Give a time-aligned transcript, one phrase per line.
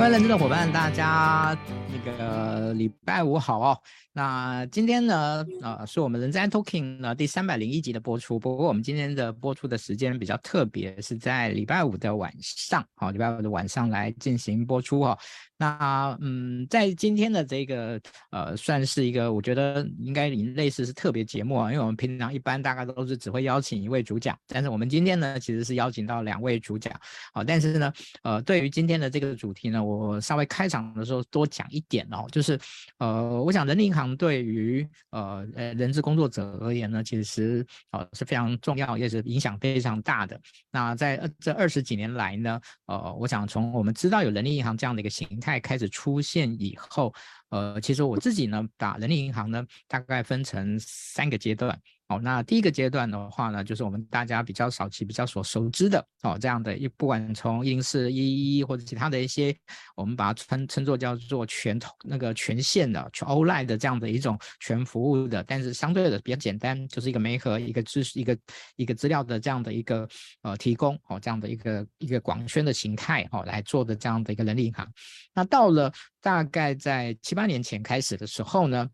[0.00, 1.54] 欢迎认真的伙伴，大家
[1.92, 3.78] 那个礼拜五好哦。
[4.12, 8.40] 那今天呢，呃，是我们人在 talking 呢第三百零一集的播出。
[8.40, 15.16] 不过我们今天的播出的时间比较特别，是在礼拜五的晚上，好，礼拜五的晚上来进行播出哈。
[15.56, 18.00] 那嗯，在今天的这个
[18.30, 26.92] 呃，算是一个我觉得应该类似是特别节目啊，因为我们平常一般大概都是只会邀请一位主讲，但是我们今天呢，其实是邀请到两位主讲，
[27.34, 32.58] 好，但是呢，呃，对于今天的这个主题呢，我稍微开场的时候多讲一点哦，就是
[32.98, 40.40] 呃，我想人力银行对于呃呃人资工作者而言呢，其实呃是非常重要，也是影响非常大的。
[40.70, 45.60] 那在这二十几年来呢，呃，我想从我们知道有人力银行这样的一个形态。
[45.60, 47.14] 开始出现以后，
[47.50, 51.78] 呃，其实我自己呢，把人力银行呢，大概分成三个阶段。
[52.10, 59.56] 好，那第一个阶段的话呢，就是我们大家比较早期、比较所熟知的哦，这样的一不管从一零四一一或者其他的一些，
[59.94, 68.36] 我们把它称称作叫做全那个全线的全 o l i 的这样的一种全服务的，但是相对的比较简单，就是一个媒合一个知识一个
[68.74, 70.08] 一个资料的这样的一个
[70.42, 74.84] 呃提供哦，这样的一个一个广宣的形态哦来做的这样的一个人力银行。
[75.32, 78.90] 那到了大概在七八年前开始的时候呢。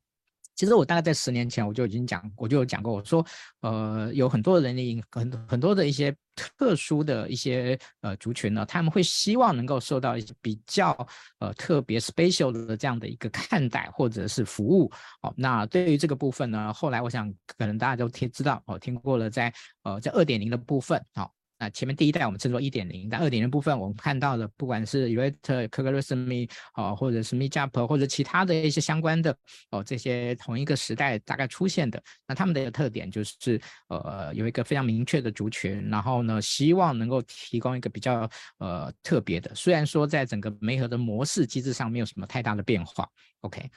[0.56, 3.24] 其实我大概在十年前我就已经讲，我就有讲过，我说，
[3.60, 10.96] 呃，有很多人力银很很多的一些特殊的一些呃族群呢，他们会希望能够受到一些比较
[11.40, 14.90] 呃特别 special 的这样的一个看待或者是服务。
[15.20, 29.34] 哦，那对于这个部分呢，后来我想可能大家都听知道哦，听过了在呃在二点零的部分，好、那前面第一代我们称作一点零，但二点零部分我们看到的，不管是 Yoast、CorelDRIV 啊，或者是 MeetJob 或者其他的一些相关的
[29.70, 43.08] 哦，这些同一个时代大概出现的，那他们的特点就是呃有一个非常明确的族群，然后呢希望能够提供一个比较呃特别的，虽然说在整个媒合的模式机制上没有什么太大的变化
[43.40, 43.70] ，OK，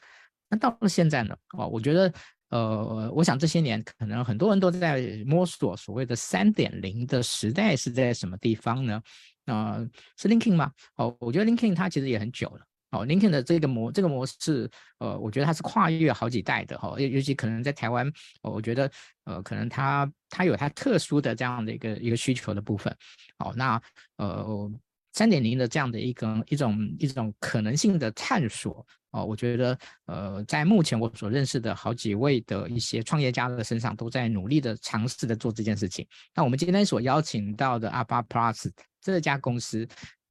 [0.50, 2.14] 那到了现在呢，哦，我觉得。
[2.50, 9.02] 呃，我想这些年可能很多人都在摸索所谓的三点零的时代是在什么地方呢？
[9.46, 9.88] 呃，
[10.18, 10.72] 是 Linking 吗？
[10.96, 12.66] 哦，我觉得 LinkedIn 它其实也很久了。
[12.92, 16.96] 哦，LinkedIn 的这个模这个模式，呃，我觉得它是跨越好几代的哈。
[17.00, 18.12] 尤尤其可能在台湾，
[18.42, 18.92] 我觉得
[19.26, 22.96] 呃，可能它它有它特殊的这样的一个一个需求的部分。
[23.38, 23.82] 好，那
[24.18, 24.72] 呃。
[25.20, 36.08] 三点零的这样的一个一种一种可能性的探索哦，我觉得呃，在目前我所认识的好几位的一些创业家的身上，都在努力的尝试的做这件事情。
[36.34, 38.72] 那我们今天所邀请到的 a p a Plus
[39.02, 39.86] 这家公司，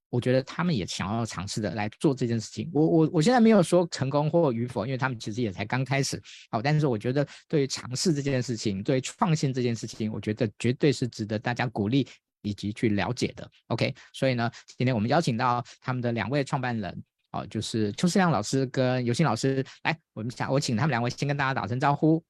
[0.08, 2.70] 我觉得他们也想要尝试的来做这件事情。
[2.72, 6.18] 我我我现在没有说成功或与否，因为他们其实也才刚开始。
[6.50, 12.08] 好，但是我觉得对于尝试这件事情，对于创新这件事情，我觉得绝对是值得大家鼓励。
[12.42, 22.22] 以及去了解的，OK，所以呢，今天我们邀请到他们的两位创办人，哦，就是邱世亮老师跟尤信老师，来，我们想我请他们两位先跟大家打声招呼。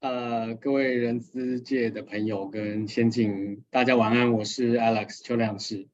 [0.00, 5.88] 呃，各位人资界的朋友跟先进，大家晚安，我是 Alex 邱亮士。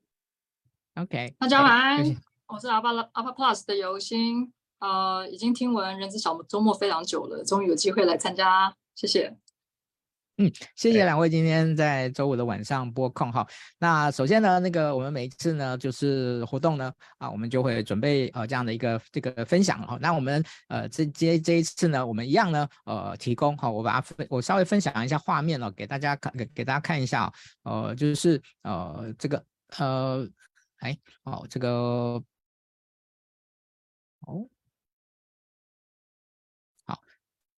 [0.94, 9.34] OK，大家晚安.我是 Alpha Alpha Plus 的游信，呃，已经听闻人资小周末非常久了，终于有机会来参加，谢谢。
[10.36, 13.46] 嗯，谢谢两位今天在周五的晚上拨空哈。
[13.78, 19.96] 那首先呢，那个我们每一次呢，就是活动呢，啊，我们就会准备呃这样的一个这个分享哈。
[20.00, 29.44] 那我们呃这这这一次呢，我们一样呢，呃提供哈，我把它分我稍微分享一下画面了，给大家看给给大家看一下，呃就是呃这个
[29.78, 30.28] 呃
[30.78, 32.20] 哎哦这个
[34.26, 34.48] 哦
[36.84, 36.98] 好，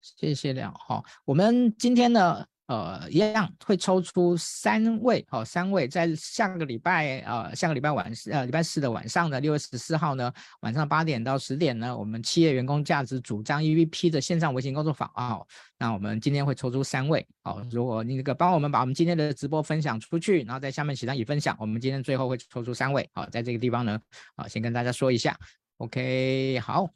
[0.02, 1.02] 谢谢两哈。
[1.24, 2.46] 我们今天呢。
[2.66, 10.32] 呃，一样会抽出三位，哦，三位在下个礼拜，呃，下个礼拜晚，呃，礼拜四的晚上呢，六月十四号呢，
[10.62, 15.46] 晚上八点到十点呢，我们企业员工价值主张 EVP 的线上微型工作坊啊，哦，
[15.78, 23.96] 那我们今天会抽出三位，哦，如果你那个帮我们把我们今天的直播分享出去，然后在下面写上已分享，我们今天最后会抽出三位，好，哦，在这个地方呢，
[24.34, 25.38] 啊，先跟大家说一下
[25.76, 26.88] ，OK，好，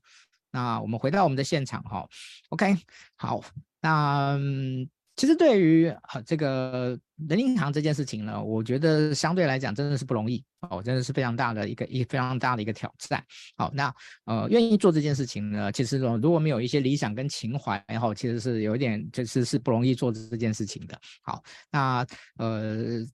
[0.51, 2.09] 那我们回到我们的现场，哈，哦
[2.49, 2.77] ，OK，
[3.15, 3.41] 好，
[3.81, 4.37] 那。
[4.37, 6.99] 嗯其实对于啊这个
[7.29, 13.23] 人力银行这件事情呢，我觉得相对来讲真的是不容易哦，真的是非常大的一个一非常大的一个挑战。
[13.57, 20.99] 好，那呃愿意做这件事情呢，其实如果没有一些理想跟情怀，然后其实是有一点就是是不容易做这件事情的。
[21.23, 22.07] 好，那
[22.39, 23.05] 呃。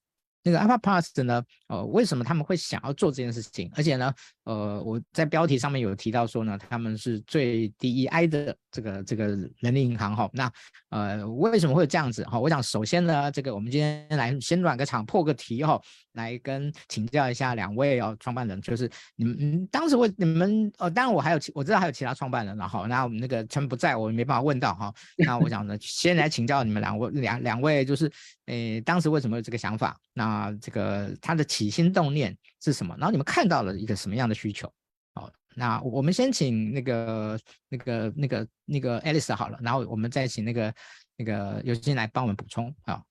[0.46, 1.42] 那个 Apple Pass 呢？
[1.66, 3.68] 呃，为什么他们会想要做这件事情？
[3.74, 4.14] 而且呢，
[4.44, 9.26] 呃，我在标题上面有提到说呢，他们是最 DEI 的这个这个
[9.58, 10.30] 人力银行哈。
[10.32, 10.48] 那
[10.90, 12.38] 呃，为什么会有这样子哈？
[12.38, 15.82] 我想首先呢，这个我们今天来先暖个场，破个题哈。
[16.16, 24.92] 来跟请教一下两位哦，创办人，就是你们，嗯，当时我你们哦，当然我还有我知道还有其他创办人，然后那我们那个他们不在，我没办法问到哈。
[25.24, 28.10] 那我想呢，先来请教你们两位两两位，就是
[28.46, 29.96] 诶，当时为什么有这个想法？
[30.12, 32.96] 那这个他的起心动念是什么？
[32.98, 34.72] 然后你们看到了一个什么样的需求？
[35.14, 37.38] 好，那我们先请那个
[37.68, 40.74] 那个那个那个 Alice 好了，然后我们再请那个
[41.16, 43.02] 那个尤金来帮我们补充啊。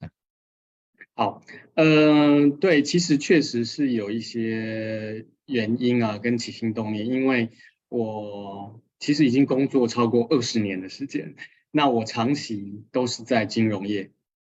[1.18, 1.42] 好，
[1.76, 7.08] 嗯、呃，对，其实确实是有一些原因啊，跟起心动念。
[7.08, 7.52] 因为
[7.88, 11.36] 我其实已经工作超过二十年的时间，
[11.72, 14.12] 那我长期都是在金融业。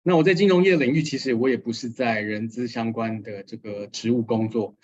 [0.02, 4.78] 那我在金融业领域，其实我也不是在人资相关的这个职务工作，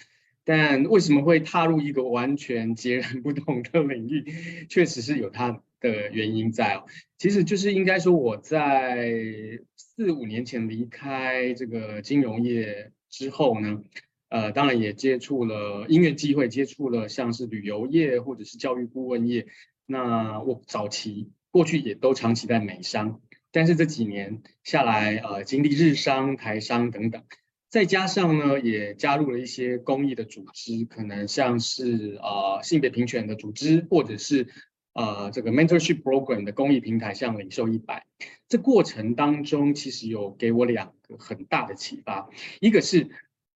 [0.45, 4.27] 但为什么会踏入一个完全截然不同的领域，
[4.69, 6.85] 确实是有它的原因在哦。
[7.17, 9.59] 其实就是应该说我在。
[9.94, 13.83] 四五年前离开这个金融业之后呢，
[14.31, 19.49] 呃，当然也接触了音乐机会，接触了像是旅游业或者是教育顾问业。
[19.85, 27.25] 那我早期过去也都长期在美商，但是这几年下来，呃，经历日商、台商等等，
[27.69, 34.49] 再加上呢，也加入了一些公益的组织，可能像是呃性别平权的组织，或者是。
[34.94, 38.05] 呃，这个 mentorship program 的公益平台，像领袖一百，
[38.49, 42.29] 这过程当中其实有给我两个很大的启发。
[42.61, 43.09] 一个是，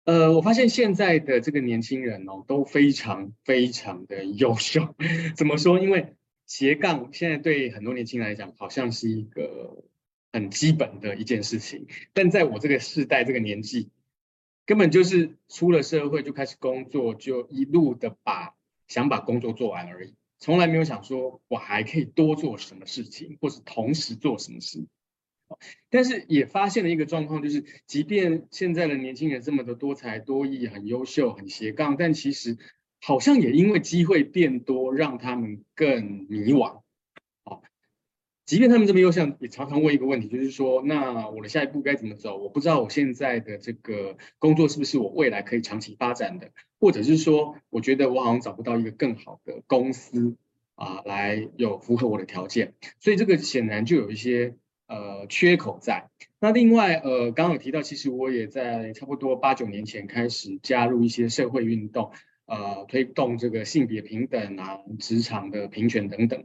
[0.05, 4.95] 呃，我发现现在的这个年轻人哦，都非常非常的优秀。
[5.37, 5.81] 怎么说？
[5.81, 6.15] 因为
[6.47, 9.85] 斜杠现在对很多年轻人来讲，好像是一个
[10.33, 11.89] 很基本的一件事情。
[12.13, 13.91] 但在我这个世代、这个年纪，
[14.67, 18.55] 根本就是出了社会就开始工作，就一路的把
[18.87, 20.15] 想把工作做完而已。
[20.45, 24.85] 从来没有想说我还可以多做什么事情，或是同时做什么事。
[25.89, 32.59] 但是也发现了一个状况，就是即便现在的年轻人这么的多才多艺、很优秀、很斜杠，但其实
[33.01, 36.83] 好像也因为机会变多，让他们更迷惘。
[38.47, 42.37] 即便他们这么优秀，也常常问一个问题，就是说，那我的下一步该怎么走？
[42.37, 50.37] 我不知道我现在的这个工作是不是我未来可以长期发展的，或者是说，我觉得我好像找不到一个更好的公司
[50.75, 54.57] 啊，来有符合我的条件，所以这个显然就有一些
[54.89, 56.11] 呃缺口在。
[56.39, 62.11] 那另外呃，刚刚有提到，其实我也在差不多八九年前开始加入一些社会运动，
[62.45, 66.45] 呃，推动这个性别平等啊、职场的平权等等。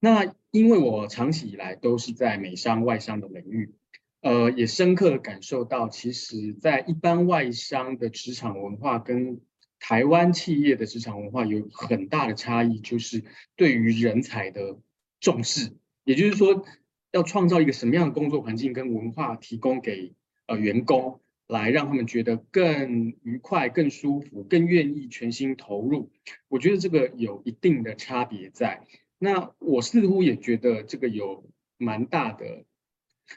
[0.00, 3.74] 那因为我长期以来都是在美商外商的领域，
[4.20, 9.40] 呃，也深刻的感受到，其实，在一般外商的职场文化跟
[9.80, 13.24] 台湾企业的职场文化有很大的差异，就是
[13.56, 14.78] 对于人才的
[15.20, 15.72] 重视，
[16.04, 16.64] 也就是说，
[17.12, 20.14] 要创造一个什么样的工作环境跟文化，提供给
[20.46, 26.10] 呃员工，来让他们觉得更愉快、更舒服、更愿意全心投入。
[26.48, 28.82] 我觉得这个有一定的差别在。
[29.18, 32.64] 那我似乎也觉得这个有蛮大的，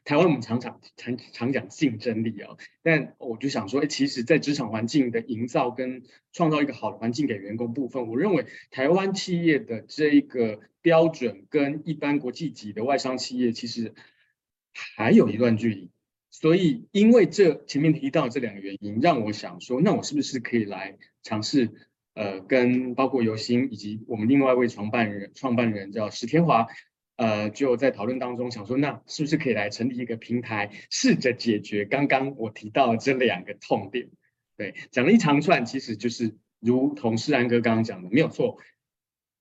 [0.04, 13.94] 台湾我们常常常常讲竞争力啊，但我就想说，哎，其实，在职场环境的营造跟创造一个好的环境给员工部分，我认为台湾企业的这一个标准跟一般国际级的外商企业其实
[14.74, 15.92] 还有一段距离。
[16.30, 21.70] 所以，因为这前面提到这两个原因，让我想说，那我是不是可以来尝试？
[22.14, 26.68] 呃，跟包括尤鑫以及我们另外一位创办人，创办人叫石天华，
[27.16, 34.10] 呃，就在讨论当中想说，那是不是可以来成立一个平台，试着解决刚刚我提到的这两个痛点？
[34.58, 38.58] 对，讲了一长串，其实就是如同诗然哥刚刚讲的，没有错，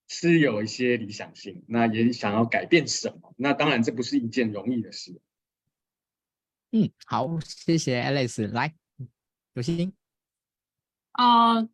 [0.07, 3.35] 是有一些理想性，那也想要改变什么？
[3.37, 5.21] 那当然这不是一件容易的事。
[6.71, 8.73] 嗯，好，谢谢 Alice，来，
[9.55, 9.93] 游星
[11.11, 11.63] 啊。
[11.63, 11.69] Uh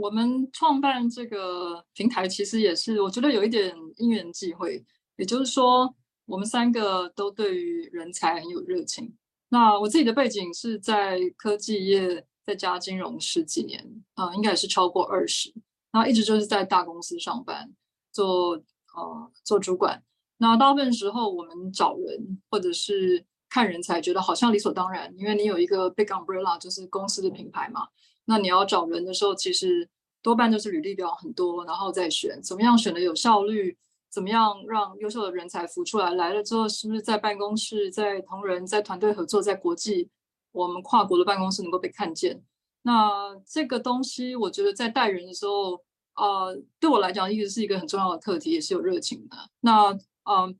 [0.00, 4.82] 我们创办这个平台，其实也是我觉得有一点因缘际会。
[5.16, 9.14] 也就是说，我们三个都对于人才很有热情。
[9.50, 15.52] 那我自己的背景是在科技业，在家金融十几年，啊、呃，应该也是超过二十。
[15.92, 17.70] 然后一直就是在大公司上班，
[18.12, 18.52] 做
[18.94, 20.02] 呃做主管。
[20.38, 27.88] 那大部分时候，我们找人或者是看人才，觉得好像理所当然，因为你有一个 big umbrella，就是公司的品牌嘛。
[28.30, 29.88] 那你要找人的时候，其实
[30.22, 33.76] 多半都是履历表很多，然后再选怎么样选的有效率，
[34.08, 36.14] 怎么样让优秀的人才浮出来。
[36.14, 40.08] 来了之后，是不是在办公室、在同仁、在团队合作、在国际，
[40.52, 42.40] 我们跨国的办公室能够被看见？
[42.82, 45.82] 那这个东西，我觉得在带人的时候，
[46.14, 49.36] 呃，对我来讲一直是一个很重要的课题，也是有热情的。
[49.60, 49.90] 那
[50.24, 50.56] 嗯、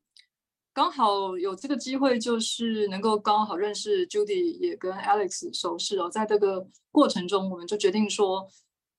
[0.72, 6.08] 刚好有这个机会，就是能够刚好认识 Judy，也跟 Alex 熟识哦。
[6.08, 8.46] 在这个过程中，我们就决定说，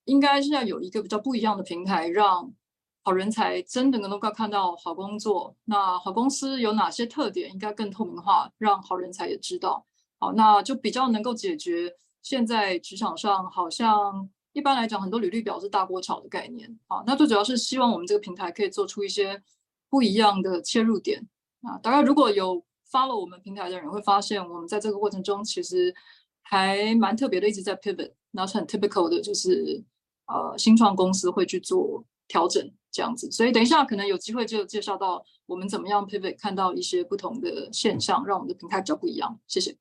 [0.03, 2.51] 应该是要有一个比较不一样的平台，让
[3.03, 5.55] 好人才真的能够看到好工作。
[5.65, 9.85] 那好公司有哪些特点，应该更透明化，让好人才也知道。
[10.19, 16.77] 好，那就比较能够解决现在职场上好像一般来讲，很多履历表是大锅炒的概念。
[16.87, 19.41] 好，那最主要是希望我们这个平台可以做出一些
[19.89, 21.25] 不一样的切入点。
[21.63, 25.93] 啊，当然如果有 follow 我们平台的人会发现，我们在这个过程中其实
[26.41, 29.83] 还蛮特别的，一直在 pivot，那是很 typical 的，就是
[30.27, 33.31] 呃新创公司会去做调整这样子。
[33.31, 39.39] 所以等一下可能有机会就介绍到我们怎么样 pivot，看到一些不同的现象，让我们的平台比较不一样。
[39.47, 39.77] 谢谢。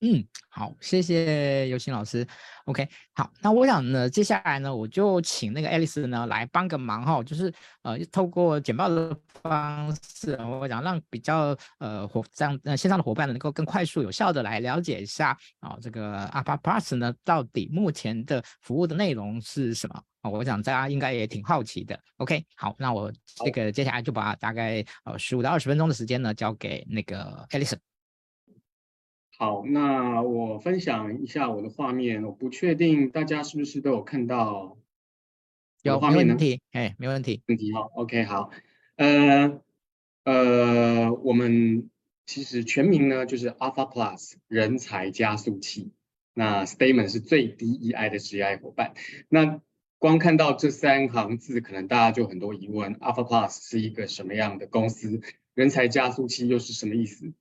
[0.00, 2.24] 嗯，好，谢谢尤鑫老师。
[2.66, 7.52] OK，好，那我想呢，接下来呢，我就请那个 Alice 呢来帮个忙哈，就是
[7.82, 20.30] 呃，透过简报的方式，我想让比较呃伙这样呃线上的伙伴呢，能够更快速有效的来了解一下啊、哦，这个 Alpha Plus 呢，到底目前的服务的内容是什么啊、哦？
[20.30, 21.98] 我想大家应该也挺好奇的。
[22.18, 23.12] OK，好，那我
[23.44, 27.74] 这个接下来就把大概呃十五到二十分钟的时间呢，交给那个 Alice。
[29.40, 32.24] 好，那我分享一下我的画面。
[32.24, 34.76] 我不确定大家是不是都有看到
[35.82, 36.32] 有画面呢？
[36.32, 38.50] 有，没问题，哎，没问题，问题好，OK，好，
[38.96, 39.60] 呃
[40.24, 41.88] 呃，我们
[42.26, 45.92] 其实全名呢就是 Alpha Plus 人才加速器。
[46.34, 48.94] 那 Statement 是最低 EI 的 GI 伙伴。
[49.28, 49.60] 那
[49.98, 55.20] 光看到这三行字，可能大家就很多疑问：Alpha Plus 是一个什么样的公司？
[55.54, 57.32] 人才加速器又是什么意思？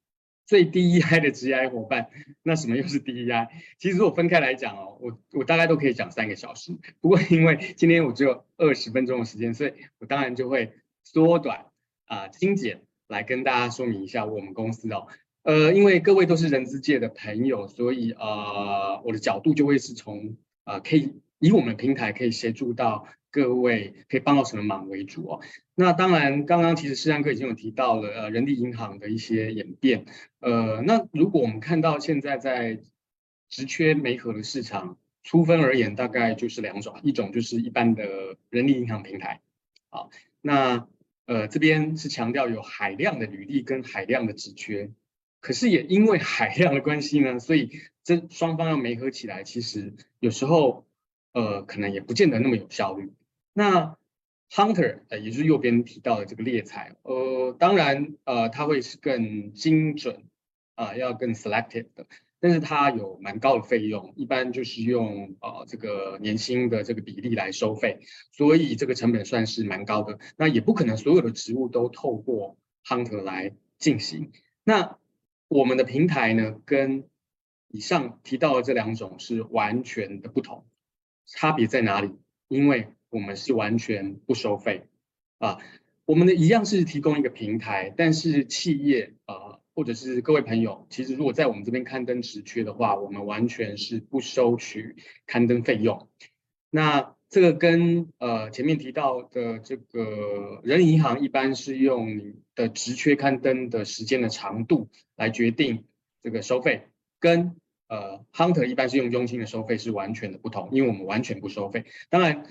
[0.48, 2.10] 最 DEI 的职涯伙伴，
[2.42, 3.50] 那什么又是 DEI？
[3.78, 6.72] 其实我分开来讲哦，我我大概都可以讲三个小时。
[7.02, 10.72] 不过因为今天我只有二十分钟的时间，所以我当然就会
[11.04, 11.66] 缩短
[12.06, 15.08] 啊、精简来跟大家说明一下我们公司哦。
[15.44, 23.06] 呃，因为各位都是人资界的朋友，所以呃我的角度就会是从呃可以以我们平台可以协助到。
[23.30, 25.42] 各位可以帮到什么忙为主哦？
[25.76, 30.06] 那当然，刚刚其实世安哥已经有提到了，呃，人力银行的一些演变。
[30.40, 32.80] 呃，那如果我们看到现在在
[33.50, 39.42] 职缺媒合的市场，粗分而言，大概就是两种，一种就是一般的人力银行平台，
[39.90, 40.08] 啊，
[40.42, 40.88] 那
[41.26, 44.90] 呃这边是强调有海量的履历跟海量的职缺，
[45.42, 47.72] 可是也因为海量的关系呢，所以
[48.04, 50.87] 这双方要媒合起来，其实有时候。
[51.38, 53.14] 呃，可能也不见得那么有效率。
[53.54, 53.96] 那
[54.50, 60.24] hunter，呃，也就是右边提到的这个猎才，呃，当然，呃，它会是更精准，
[60.74, 62.08] 啊、呃，要更 selective 的，
[62.40, 68.00] 但是它有蛮高的费用，一般就是用呃这个年薪的这个比例来收费，
[68.32, 70.18] 所以这个成本算是蛮高的。
[70.38, 74.32] 那也不可能所有的职务都透过 hunter 来进行。
[74.64, 74.98] 那
[75.50, 77.04] 我们的平台呢，跟
[77.68, 80.66] 以上提到的这两种是完全的不同。
[81.28, 82.16] 差别在哪里？
[82.48, 84.88] 因为我们是完全不收费
[85.38, 85.60] 啊，
[86.06, 96.08] 我们的一样是提供一个平台，但是企业啊，或者是各位朋友，其实如果在我们这边刊登职缺的话，我们完全是不收取刊登费用。
[96.70, 105.84] 那这个跟呃前面提到的这个人银行一般是用你的职缺刊登的时间的长度来决定
[106.24, 106.88] 这个收费，
[107.20, 107.58] 跟。
[107.88, 111.86] 呃，Hunter 一般是用佣金的收费是完全的不同，因为我们完全不收费。
[112.10, 112.44] 当然，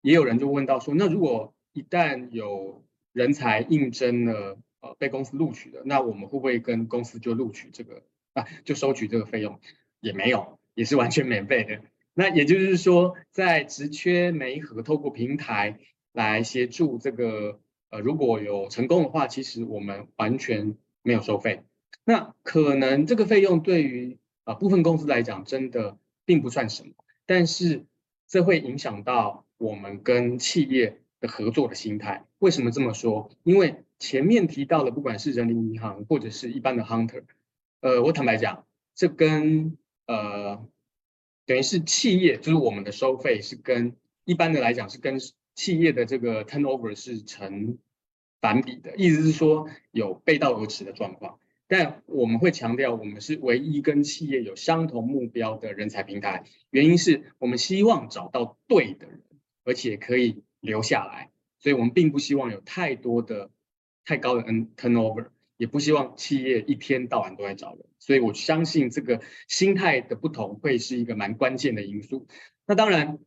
[0.00, 8.02] 也有人就问到说，那如果一旦有人才应征了，呃，被公司录取的，那我们会不会跟公司就录取这个
[8.34, 9.58] 啊，就收取这个费用？
[10.00, 11.80] 也没有，也是完全免费的。
[12.12, 15.78] 那也就是说，在职缺媒合透过平台
[16.12, 21.62] 来协助这个，呃，如果有成功的话，其实我们完全没有收费。
[22.04, 26.92] 那可能这个费用对于啊，部分公司来讲，真的并不算什么，
[27.26, 27.84] 但是
[28.26, 32.24] 这会影响到我们跟企业的合作的心态。
[32.38, 33.30] 为什么这么说？
[33.42, 37.24] 因为前面提到的，不管是人民银行或者是一般的 hunter，
[37.80, 40.66] 呃，我坦白讲，这跟呃
[41.46, 45.18] 等于是企业，就是我们的收费是跟一般的来讲是跟
[45.54, 47.78] 企业的这个 turnover 是成
[48.40, 51.38] 反比的，意思是说有背道而驰的状况。
[51.76, 56.44] 但我们会强调，我们是唯一跟企业有相同目标的人才平台。
[56.70, 59.22] 原因是我们希望找到对的人，
[59.64, 61.32] 而且可以留下来。
[61.58, 63.50] 所以我们并不希望有太多的、
[64.04, 64.44] 太高的
[64.76, 67.84] turnover，也不希望企业一天到晚都在找人。
[67.98, 72.28] 所以我相信这个心态的不同会是一个蛮关键的因素。
[72.66, 73.18] 那当然，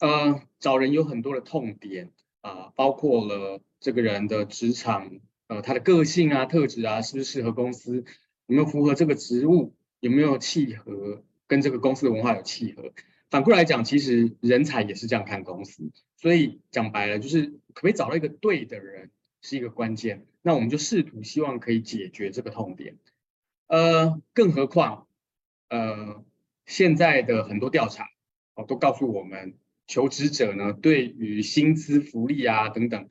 [0.00, 5.20] 呃，找人有很多的痛点啊，包括了这个人的职场。
[5.52, 8.04] 呃他的个性啊、特质啊，是不是适合公司，
[8.46, 12.92] 有没有符合这个职务，有没有契合跟这个公司的文化有契合。
[13.28, 19.10] 反过来讲，其实人才也是这样看公司，所以讲白了，就是可不可以找到一个对的人
[19.42, 20.26] 是一个关键。
[20.40, 22.96] 那我们就试图希望可以解决这个痛点。
[23.66, 25.06] 呃，更何况，
[25.68, 26.24] 呃，
[26.66, 28.08] 现在的很多调查
[28.54, 29.54] 哦，都告诉我们，
[29.86, 33.08] 求职者呢，对于薪资、福利啊等等，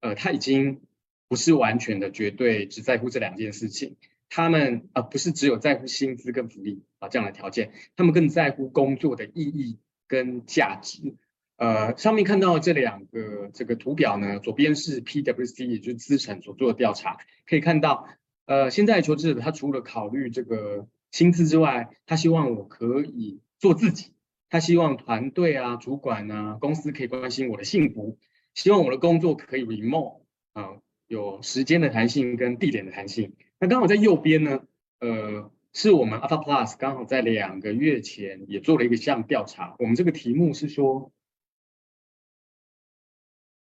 [0.00, 0.80] 呃，他已经
[1.28, 3.96] 不是完全的绝对只在乎这两件事情。
[4.28, 9.78] 他们啊、不是只有在乎薪资跟福利啊这样的条件，他们更在乎工作的意义
[10.08, 11.14] 跟价值。
[11.56, 18.08] 呃，上面看到这两个这个图表呢，左边是 PwC，也就是资诚所做的调查，可以看到，
[18.44, 24.12] 呃，现在求职者他除了考虑这个薪资之外，他希望我可以做自己，
[24.50, 28.18] 他希望团队啊、主管啊、公司可以关心我的幸福，
[28.52, 30.20] 希望我的工作可以 remote
[30.52, 30.76] 啊、
[31.06, 33.34] 有时间的弹性跟地点的弹性。
[33.58, 34.66] 那刚好在右边呢，
[35.00, 39.76] 呃，是我们 Alpha Plus 刚好在两个月前也做了一个项调查。
[39.78, 41.12] 我们这个题目是说，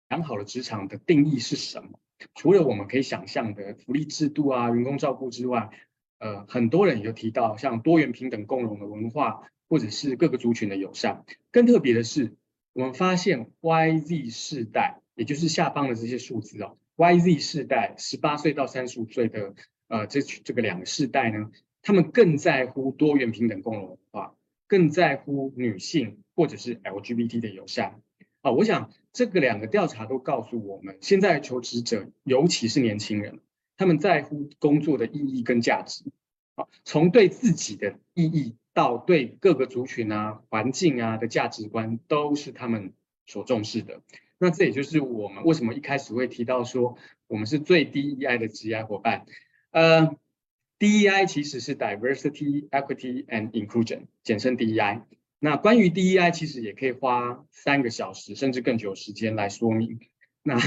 [0.09, 1.99] 良好的职场的定义是什么？
[2.33, 5.69] 除了我们可以想象的福利制度啊、员工照顾之外，
[6.19, 11.25] 呃，很多人也有提到像多元、平等、共融的文化，或者是各个族群的友善。
[11.51, 12.35] 更特别的是，
[12.71, 19.53] 我们发现 YZ 世代，也就是下方的这些数字哦，YZ 世代十八岁到三十五岁的。
[19.87, 21.51] 呃，这这个两个世代呢，
[21.83, 24.33] 他们更在乎多元平等共融文化，
[24.65, 28.01] 更在乎女性或者是 LGBT 的友善。
[28.41, 33.41] 啊、我想这个两个调查都告诉我们，现在求职者，尤其是年轻人，
[33.77, 36.03] 他们在乎工作的意义跟价值。
[36.55, 42.93] 啊、从对自己的意义到对各个族群啊、环境啊的价值观，都是他们
[43.27, 44.01] 所重视的。
[44.37, 49.25] 那这也就是我们为什么一开始会提到说，我们是最低 EI 的职业伙伴。
[49.71, 50.15] 呃
[50.79, 55.03] ，DEI 其实是 Diversity, Equity and Inclusion，简称 DEI。
[55.39, 59.99] 那关于 DEI，其实也可以花三个小时甚至更久时间来说明。
[60.43, 60.57] 那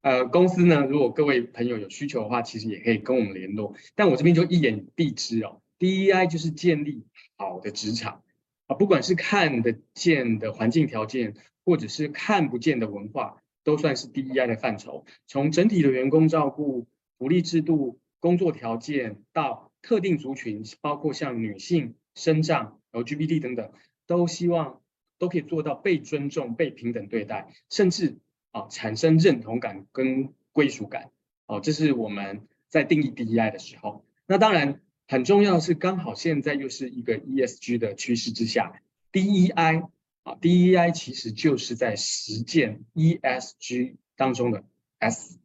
[0.00, 3.74] 呃，公司呢，如果各位朋友有需求的话，其实也可以跟我们联络。
[3.96, 7.04] 但我这边就一言蔽之哦，DEI 就是建立
[7.36, 8.22] 好的职场
[8.68, 11.34] 啊，不管是看得见的环境条件，
[11.68, 15.04] 或者是看不见的文化，都算是 DEI 的范畴。
[15.26, 16.86] 从整体的员工照顾、
[17.18, 18.00] 福利制度。
[18.20, 23.70] 工作条件到特定族群，包括像女性、生障、LGBT 等等，
[24.08, 24.80] 都希望
[25.18, 28.18] 都可以做到被尊重、被平等对待，甚至
[28.50, 31.12] 啊产生认同感跟归属感。
[31.46, 34.04] 哦，这是我们在定义 DEI 的时候。
[34.26, 39.88] 那当然很重要的是，刚好现在又是一个 ESG 的趋势之下，DEI
[40.28, 44.64] 啊 DEI 其实就是在实践 ESG 当中的
[44.98, 45.38] S，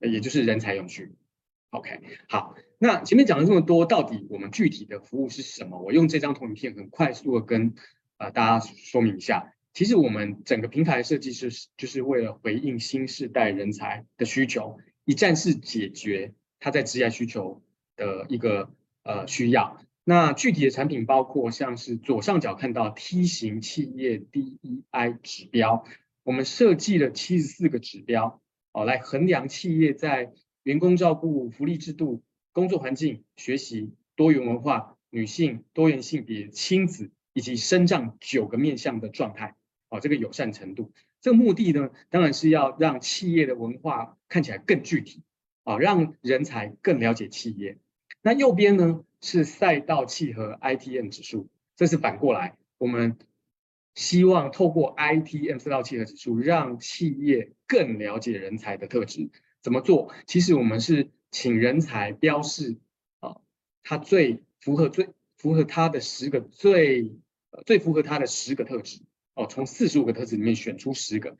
[0.00, 1.14] 也就是人才永续。
[1.70, 5.80] OK，好，那前面讲了这么多，到底我们具体的服务是什么？
[5.80, 7.74] 我用这张投影片很快速的跟
[8.16, 9.52] 呃大家说明一下。
[9.72, 17.62] 其实我们整个平台设计是就是为了回应新时代人才的需求，一站式解决他在职业需求
[17.96, 18.72] 的一个
[19.04, 19.83] 呃需要。
[20.06, 25.84] 那具体的产品包括像是左上角看到 T 型企业 DEI 指标，
[26.22, 39.56] 我们设计了七十四个指标哦，来衡量企业在员工照顾、福利制度、工作环境、学习、多元文化、女性、多元性别、亲子以及生长九个面向的状态，
[39.88, 45.22] 哦，这个友善程度，这个目的呢，当然是要让企业的文化看起来更具体，
[45.62, 47.78] 啊，让人才更了解企业。
[48.26, 53.18] 那右边呢是赛道契合 ITM 指数，这是反过来，我们
[53.94, 59.28] 希望透过 ITM 赛道契合指数，让企业更了解人才的特质。
[59.60, 60.14] 怎么做？
[60.26, 62.78] 其实我们是请人才标示
[63.20, 63.36] 啊，
[63.82, 67.12] 他最符合最符合他的十个最
[67.66, 69.02] 最符合他的十个特质
[69.34, 71.36] 哦，从四十五个特质里面选出十个。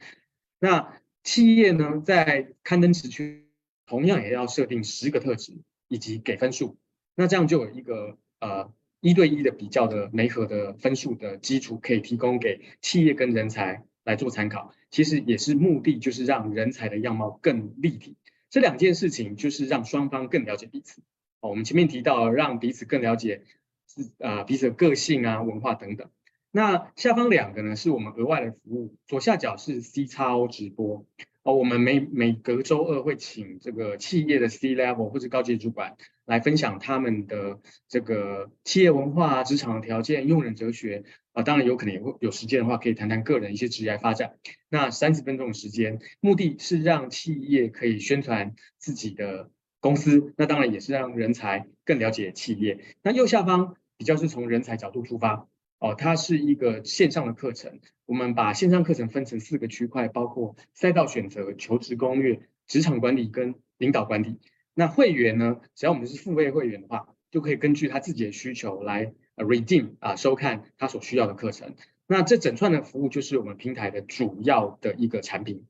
[0.59, 3.43] 那企业呢，在刊登职缺，
[3.87, 5.55] 同样也要设定十个特质
[5.89, 6.77] 以及给分数。
[7.15, 14.73] 那这样就有一个呃一对一的比较的媒合的分数的基础，可以提供给企业跟人才来做参考。
[14.91, 18.17] 其实也是目的，就是让人才的样貌更立体。
[18.51, 21.03] 这两件事情就是让双方更了解彼此。
[21.41, 23.43] 哦，我们前面提到让彼此更了解
[23.87, 26.09] 自啊彼此的个性啊文化等等。
[26.57, 28.95] 那下方两个呢是我们额外的服务。
[29.09, 31.05] 左下角是 CXO 直播。
[31.43, 41.03] 哦，我们每每隔周二会请这个企业的 C level 或者高级主管来分享他们的这个企业文化、职场条件、用人哲学。
[41.33, 44.37] 啊，当然有可能也会有时间的话，可以谈谈个人一些职业发展。
[44.69, 52.79] 那三十分钟的时间，目的是让企业可以宣传自己的公司，那当然也是让人才更了解企业。
[53.03, 55.49] 那右下方比较是从人才角度出发，
[55.85, 64.41] 哦，它是一个线上的课程，我们把线上课程分成四个区块，包括赛道选择、求职攻略、职场管理跟领导管理。
[64.73, 69.13] 那会员呢，只要我们是付费会员的话，就可以根据他自己的需求来。
[69.37, 71.75] 呃，redeem 啊，收看他所需要的课程。
[72.07, 75.67] 那这整串的服务就是我们平台的主要的一个产品。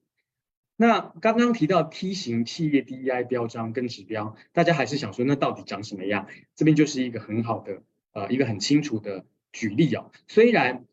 [0.77, 6.29] 那刚刚提到 T 型企业 DEI 标章跟指标，大家还是想说，那到底长什么样？
[6.55, 9.25] 这边就是一个很好的呃，一个很清楚的
[9.55, 10.11] 举例哦。
[10.29, 10.85] 虽然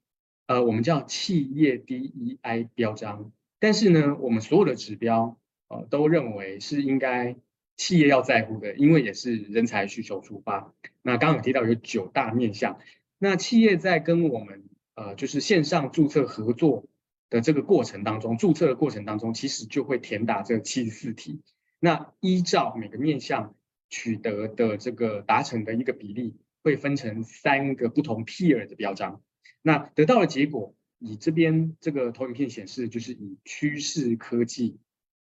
[0.48, 7.36] 呃，我们叫企业 DEI 标章，但是呢，我们所有的指标呃，都认为是应该。
[7.78, 10.72] 企业要在乎的，因为也是人才需求出发。
[11.02, 12.78] 那刚刚有提到有九大面向，
[13.18, 16.86] 那企业在跟我们呃就是线上注册合作
[17.32, 21.42] 的这个过程当中，注册的过程当中，其实就会填答这七十四题。
[21.80, 23.56] 那依照每个面向
[23.90, 29.22] 取得的这个达成的一个比例，会分成三个不同 peer 的标章。
[29.62, 34.80] 那得到的结果，以这边这个投影片显示，就是以趋势科技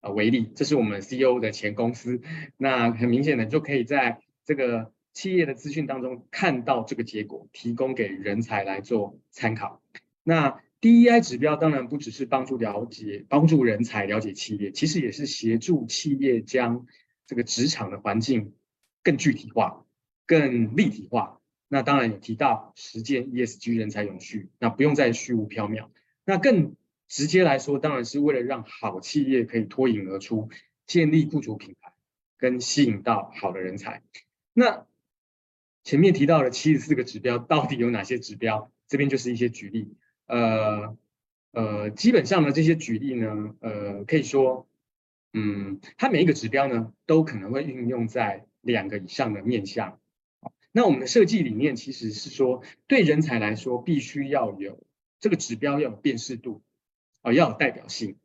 [0.02, 0.10] 啊。
[0.10, 2.22] 为例，这是我们 CEO 的前公司，
[2.58, 9.82] 那很明显的就可以在这个企业的资讯当中看到这个结果，提供给人才来做参考。
[10.24, 16.86] 那 DEI 指标当然不只是帮助了解、帮助人才了解企业，其实也是协助企业将
[17.28, 18.54] 这个职场的环境
[19.04, 19.85] 更具体化、
[20.26, 21.40] 更立体化。
[21.68, 25.88] 那当然有提到实践 ESG 人才永续，那不用再虚无缥缈，
[26.26, 26.76] 那更。
[27.08, 30.50] 直接来说，当然是为了让好企业可以脱颖而出，
[30.88, 31.94] 建立雇主品牌，
[32.36, 34.02] 跟吸引到好的人才。
[34.54, 34.88] 那
[35.84, 38.72] 前面提到的七十四个指标，到底有哪些指标？
[38.88, 39.94] 这边就是一些举例。
[40.26, 40.98] 呃
[41.52, 44.68] 呃，基本上呢，这些举例呢，呃，可以说，
[45.32, 50.00] 嗯，它每一个指标呢，都可能会运用在两个以上的面向。
[50.76, 54.86] 那我们的设计理念其实是说，对人才来说，必须要有
[55.22, 56.62] 这个指标要有辨识度。
[57.22, 58.18] 哦，要有代表性，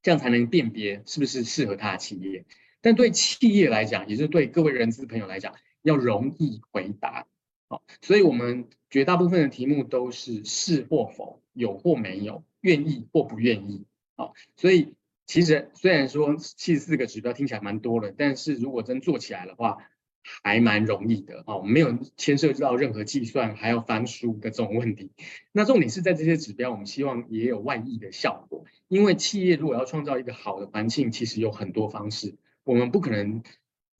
[0.00, 2.46] 这样才能辨别是不是适合他的企业。
[2.80, 7.26] 但对企业来讲，也就是对各位人资朋友来讲，要容易回答。
[7.68, 13.84] 好，所以我们绝大部分的题目都是是或否，有或没有，愿意或不愿意。
[14.16, 14.94] 好，所以
[15.26, 19.76] 其实虽然说七十四个指标听起来蛮多了，但是如果真做起来的话，
[20.42, 25.10] 还蛮容易的哦，没有牵涉到任何计算，还要翻书的这种问题。
[25.52, 28.64] 那重点是在这些指标，我们希望也有万益的效果。
[28.88, 33.42] 因为企业如果要创造一个好的环境，其实有很多方式，我们不可能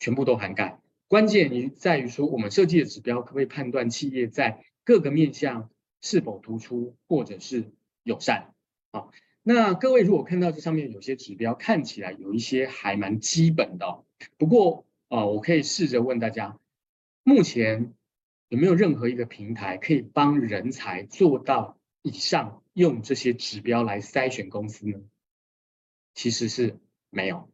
[0.01, 0.81] 全部都涵盖。
[1.09, 8.55] 关键于在于说，我们设计的指标可不可以判断企业在各个面向是否突出，或者是友善。
[8.93, 9.11] 好，
[9.43, 14.05] 那各位如果看到这上面有些指标，看起来有一些还蛮基本的，
[14.37, 14.85] 不过。
[15.09, 16.59] 哦，我可以试着问大家，
[17.23, 17.95] 目前
[18.49, 25.01] 有没有任何一个平台可以帮人才做到以上用这些指标来筛选公司呢？
[26.15, 26.79] 其实是
[27.11, 27.49] 没有，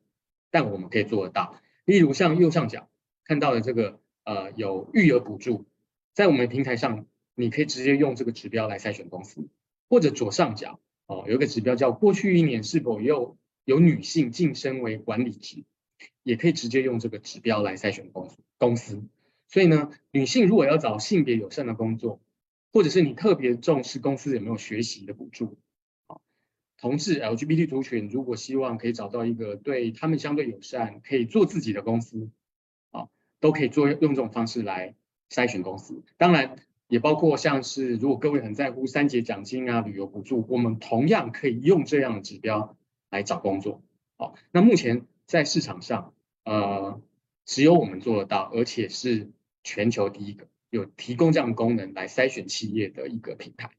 [0.50, 1.60] 但我们可以做得到。
[1.84, 2.88] 例如像右上角
[3.24, 5.66] 看到的这个，呃，有育儿补助，
[6.12, 9.48] 在我们平台上，你可以直接用这个指标来筛选公司，
[9.88, 15.64] 或者左上角哦，有一个指标叫过去一年是否有有女性晋升为管理职。
[16.24, 19.04] 也可以直接用这个指标来筛选公司公司，
[19.46, 22.20] 所以呢，女性如果要找性别友善的工作，
[22.72, 25.58] 或者是你特别重视公司有没有学习的补助，
[26.06, 26.16] 啊，
[26.78, 32.30] 同志 LGBT 族群如果希望可以找到一个对他们相对友善、可以做自己的公司，
[32.90, 33.08] 啊，
[33.38, 34.94] 都可以做用这种方式来
[35.28, 36.02] 筛选公司。
[36.16, 36.56] 当然，
[36.88, 42.78] 也包括像是如果各位很在乎三节奖金啊、旅游补助，我们同样可以用这样的指标
[43.10, 43.82] 来找工作。
[44.16, 45.06] 好，那目前。
[45.26, 47.00] 在市场上，呃，
[47.44, 49.30] 只有我们做得到，而且是
[49.62, 53.70] 全球第一个有提供这样的功能来筛选企业的一个平台。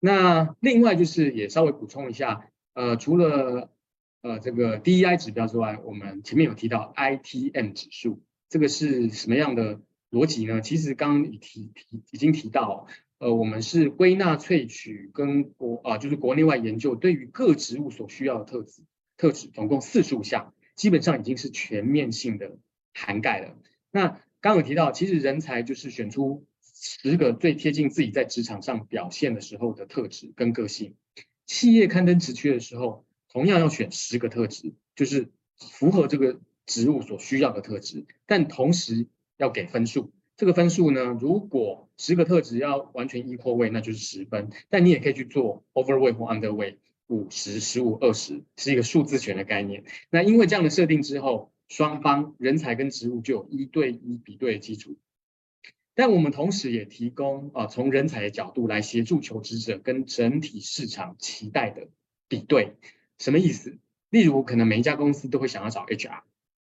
[0.00, 3.70] 那另外就是也稍微补充一下，呃，除了
[4.22, 10.60] 呃这个 DEI 指标之外，我们前面有提到 ITM 指数，这个是什么样的逻辑呢？
[10.60, 12.86] 其实刚刚已提提已经提到，
[13.18, 18.82] 呃，我们是归纳萃取跟国啊，就是国内外研究对于各职务所需要的特质。
[19.18, 22.56] 特质总共四十五项，基本上已经是全面性的
[22.94, 23.54] 涵盖了。
[23.90, 30.94] 那刚有提到，其实人才就是选出十个最贴近自己在职场上表现的时候的特质跟个性。
[31.44, 44.50] 企业刊登职缺的时候，同样要选十个特质，就是符合这个职务所需要的特质，但同时要给分数，这个分数呢，如果十个特质要完全 equal weight，那就是十分。
[44.68, 46.76] 但你也可以去做 overweight 或 underweight，
[47.08, 49.84] 五十、十五、二十是一个数字权的概念。
[50.10, 54.96] 那因为这样的设定之后，双方人才跟职务就有一对一比对的基础。
[55.94, 61.88] 但我们同时也提供啊，从人才的角度来协助求职者跟整体市场期待的
[62.28, 62.76] 比对。
[63.18, 63.78] 什么意思？
[64.10, 66.22] 例如，可能每一家公司都会想要找 HR。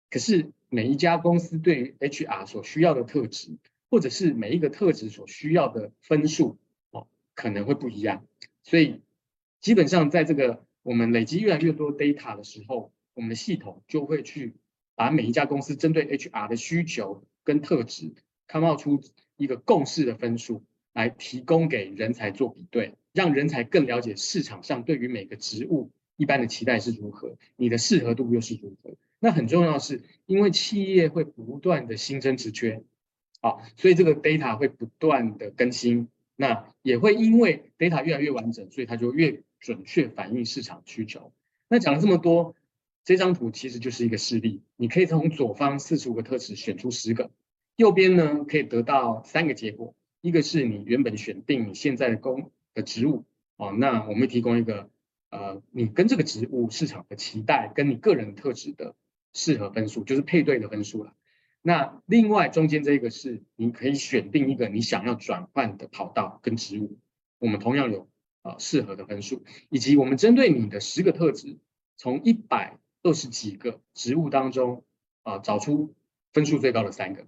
[0.10, 3.58] 可是每一家公司对于 HR 所需要的特质，
[3.90, 6.58] 或者是每一个特质所需要的分数
[6.92, 8.26] 哦，可能会不一样。
[8.64, 9.02] 所以
[9.66, 14.54] 基本上在这个我们累积越来越多 data 的时候，我们的系统就会去
[14.94, 18.14] 把每一家公司针对 HR 的需求跟特质
[18.48, 19.02] ，come out 出
[19.38, 28.96] 一个共识的分数，来提供给人才做比对，让人才更了解市场上对于每个职务一般的期待是如何，你的适合度又是如何。
[29.18, 32.84] 那很重要的是，因为企业会不断的新增职缺，
[33.42, 36.08] 啊，所以这个 data 会不断的更新。
[36.38, 41.34] 那也会因为 data 越来越完整，所以它就越准确反映市场需求。
[41.68, 42.54] 那讲了这么多，
[43.04, 44.62] 这张图其实就是一个示例。
[44.76, 47.32] 你可以从左方四十五个特质选出十个，
[47.76, 49.96] 右边呢可以得到三个结果。
[50.22, 53.26] 一个是你原本选定你现在的工的职务，
[53.56, 54.92] 哦，那我们提供一个
[55.32, 58.94] 呃，你跟这个职务市场的期待，跟你个人特质的。
[59.38, 61.14] 适合分数就是配对的分数了。
[61.62, 66.98] 那另外中间这个是你可以选定一个你想要转换的跑道跟职务，
[67.38, 68.08] 我们同样有
[68.46, 71.58] 啊适合的分数，以及我们针对你的十个特质，
[71.98, 74.86] 从一百二十几个职务当中
[75.24, 75.96] 啊找出
[76.32, 77.26] 分数最高的三个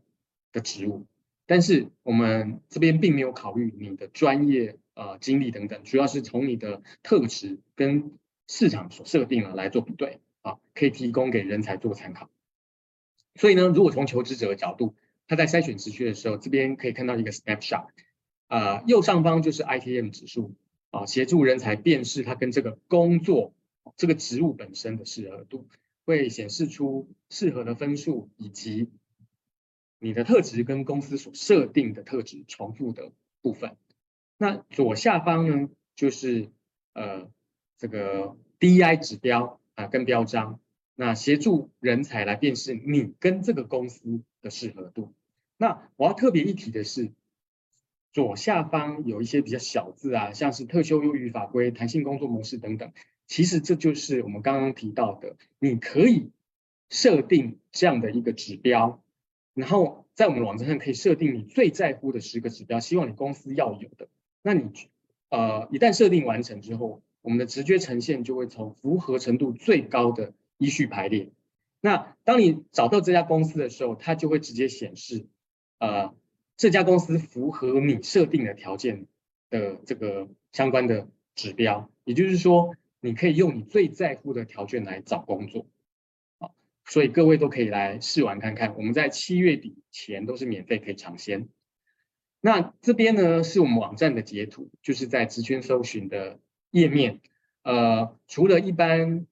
[0.52, 1.08] 的职务。
[1.48, 8.14] 但是我们这边并没有考虑你的专业啊经历等等，主要是从你的特质跟
[8.48, 10.22] 市场所设定的来做比对。
[10.44, 12.30] 啊，可以提供给人才做参考。
[13.36, 14.96] 所以呢，如果从求职者的角度，
[15.28, 17.88] 他在筛选职缺的时候，这边可以看到一个 snapshot，
[18.48, 20.56] 啊，右上方就是 ITM 指数
[20.92, 23.54] 啊，协助人才辨识他跟这个工作
[23.96, 25.68] 这个职务本身的适合度，
[26.06, 28.90] 会显示出适合的分数以及
[30.00, 33.76] 你的特质跟公司所设定的特质重复的部分。
[34.38, 36.50] 那左下方呢，就是
[36.94, 37.30] 呃
[37.78, 39.60] 这个 DI 指标。
[39.78, 40.60] 啊，跟标章，
[40.96, 45.14] 那协助人才来辨识你跟这个公司的适合度。
[45.56, 47.12] 那我要特别一提的是，
[48.18, 52.92] 左下方有一些比较小字啊，像是特休优遇法规、弹性工作模式等等。
[53.28, 56.32] 其实这就是我们刚刚提到的，你可以
[56.90, 59.04] 设定这样的一个指标，
[59.54, 64.08] 然后在我们网站上可以设定你最在乎的十个指标，希望你公司要有的。
[64.42, 64.72] 那你
[65.30, 67.04] 呃，一旦设定完成之后。
[67.22, 71.32] 我们的直觉呈现就会从符合程度最高的依序排列。
[71.82, 75.26] 那当你找到这家公司的时候，它就会直接显示，
[75.78, 76.14] 呃，
[76.58, 79.06] 这家公司符合你设定的条件
[79.50, 81.90] 的这个相关的指标。
[82.04, 85.68] 也就是说，你可以用你最在乎的条件来找工作。
[86.40, 88.76] 好，所以各位都可以来试玩看看。
[88.76, 91.48] 我们在七月底前都是免费可以尝鲜。
[92.42, 96.40] 那这边呢，是我们网站的截图，就是在职圈搜寻的。
[96.72, 97.22] 页面，
[97.64, 99.26] 呃，除了一般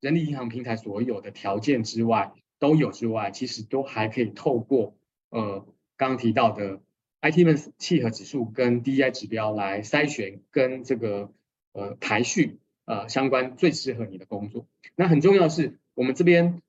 [0.00, 4.96] 人力银行平台所有的条件之外，都有之外，其实都还可以透过
[5.30, 5.64] 呃
[6.02, 6.80] 刚刚提到的
[7.20, 11.30] ITM 契合指数跟 DEI 指标来筛选跟这个
[11.70, 14.66] 呃排序呃相关最适合你的工作。
[14.96, 16.60] 那很重要的是，我们这边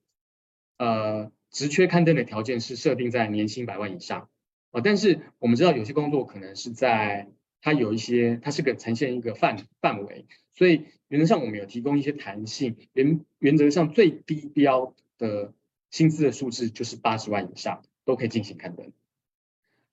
[0.78, 4.28] 呃职缺刊登的条件是设定在年薪百万以上啊，
[4.70, 7.26] 呃，但是我们知道有些工作可能是在
[7.60, 12.76] 它有一些，它是个呈现一个范范围，所以原则上我们有提供一些弹性。
[12.92, 15.52] 原原则上最低标的
[15.90, 18.92] 薪资的数字就是八十万以上都可以进行刊登。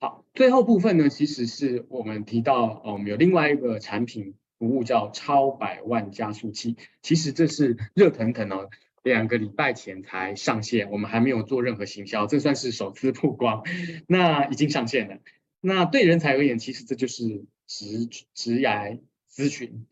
[0.02, 8.68] 好，最后部分呢，其实是我们提到，哦，我们有另外一个产品服务叫超百万加速器，其实这是热腾腾哦，
[9.04, 13.62] 两个礼拜前才上线，我们还没有做任何行销，这算是首次曝光，
[14.08, 15.18] 那已经上线了。
[15.60, 17.44] 那对人才而言，其实这就是。
[17.68, 18.98] 职职涯
[19.30, 19.86] 咨询，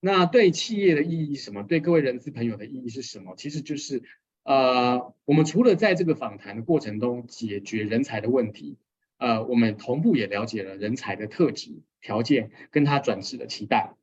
[0.00, 1.62] 那对企业的意义是什么？
[1.62, 3.36] 对各位人资朋友的意义是什么？
[3.38, 4.02] 其实就是，
[4.42, 8.76] 呃，我们除了在这个访谈的过程中解决人才的问题，
[9.18, 13.94] 呃，我们同步也了解了人才的特质、条件跟他转职的期待。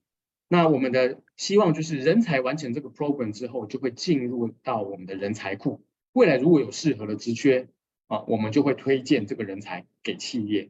[0.48, 5.84] 那我们的希望就是，人才完成这个 program 之后，就会进入到我们的人才库。
[6.12, 7.70] 未来如果有适合的职缺
[8.08, 10.70] 啊，我们就会推荐这个人才给企业。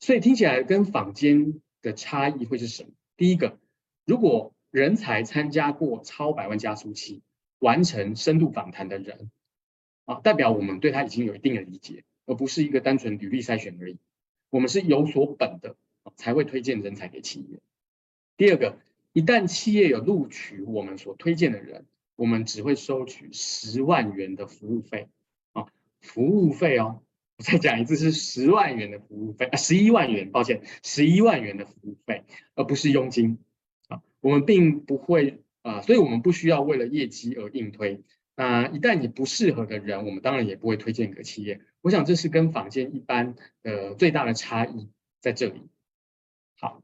[0.00, 2.90] 所以听起来跟坊间的差异会是什么？
[3.16, 3.58] 第一个，
[4.04, 7.22] 如果人才参加过超百万加速器，
[7.60, 9.30] 完成深度访谈的人，
[10.04, 13.98] 啊，代表我们对他已经有一定的理解，而不是一个单纯履历筛选而已。
[14.50, 15.76] 我们是有所本的，
[16.16, 17.58] 才会推荐人才给企业。
[18.36, 18.78] 第二个，
[19.12, 25.08] 一旦企业有录取我们所推荐的人，我们只会收取十万元的服务费
[25.52, 25.66] 啊，
[26.00, 27.00] 服务费哦。
[27.36, 32.22] 我再讲一次，是十万元的服务费啊，十一万元，抱歉，十一万元的服务费，
[32.54, 33.38] 而不是佣金
[33.88, 34.02] 啊。
[34.20, 38.02] 我们并不会啊，所以我们不需要为了业绩而硬推。
[38.36, 41.60] 那一旦你不适合的人，我们当然也不会推荐给企业。
[41.84, 44.88] 我想这是跟坊间一般的最大的差异
[45.20, 45.68] 在这里。
[46.58, 46.82] 好，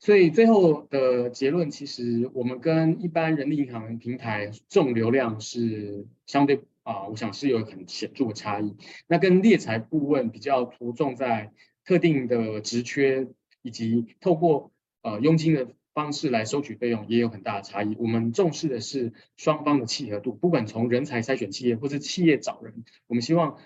[0.00, 6.62] 所以最后的结论，其实我们跟一般人力银行平台重流量是相对。
[6.84, 8.74] 啊，我想是有很显著的差异。
[9.06, 11.52] 那跟猎才顾问比较着重在
[11.84, 13.28] 特定的职缺，
[13.60, 17.94] 以及透过呃佣金的方式来收取费用，也有很大的差异。
[17.98, 23.58] 我们重视的是双方的契合度，不管从人才筛选企业，或是企业找人，我们希望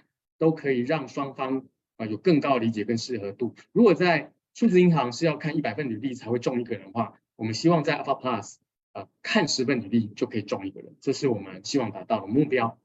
[0.42, 3.54] 都可以让双方啊、有更高的理解跟适合度。
[3.70, 8.56] 如果在数字银行是要看一百份履历才会中一个人的话，我们希望在 Alpha Plus
[8.92, 12.76] 呃看十份履历就可以中一个人，这是我们希望达到的目标。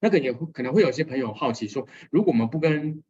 [0.00, 3.04] 那个也可能会有些朋友好奇说，如果我们不跟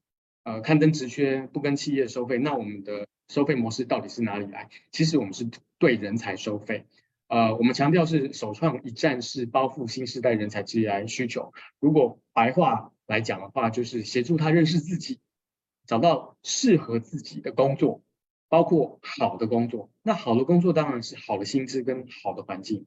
[0.45, 4.69] 呃刊登职缺，不跟企业收费，那我们的收费模式到底是哪里来？
[4.93, 5.49] 其实我们是
[5.79, 6.85] 对人才收费，
[7.29, 11.55] 呃，我们强调是首创一站式包覆新时代人才职业需求。
[11.79, 15.21] 如果白话来讲的话，就是协助他认识自己，
[15.87, 18.03] 找到适合自己的工作，
[18.49, 19.91] 包括好的工作。
[20.03, 22.87] 那好的工作当然是好的薪资跟好的环境。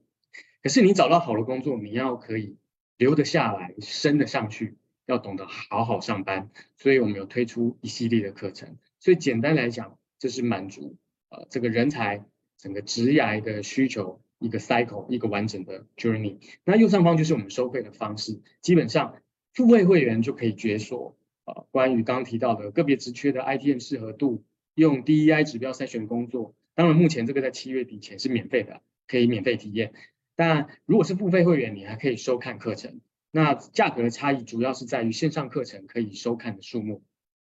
[0.63, 2.57] 可是你找到好的工作，你要可以。
[2.95, 6.51] 留得下来，升得上去，要懂得好好上班。
[6.77, 8.77] 所以我们有推出一系列的课程。
[8.99, 10.95] 所以简单来讲，这是满足
[11.29, 12.23] 呃这个人才
[12.55, 16.37] 整个职涯的需求一个 cycle 一个完整的 journey。
[16.63, 19.15] 那右上方就是我们收费的方式，基本上
[19.53, 24.43] 付费会员就可以解锁呃关于刚提到的个别职缺的 ITM 适合度，
[24.75, 26.55] 用 DEI 指标筛选工作。
[26.75, 29.93] 当然目前这个在七月底前是免费的，可以免费体验。
[30.35, 32.99] 但如果是付费会员，你还可以收看课程。
[33.29, 37.03] 那价格的差异主要是在于线上课程可以收看的数目。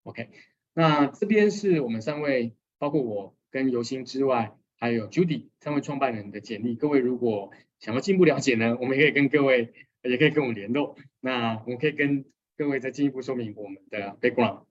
[0.03, 0.29] OK，
[0.73, 6.75] 那这边是我们三位，包括我跟尤欣之外，还有 Judy 三位创办人的简历。
[6.75, 9.73] 各位如果想要进一步了解呢，我们也可以跟各位，
[10.09, 10.95] 也可以跟我们联络。
[11.19, 12.25] 那我们可以跟
[12.57, 14.65] 各位再进一步说明我们的 background。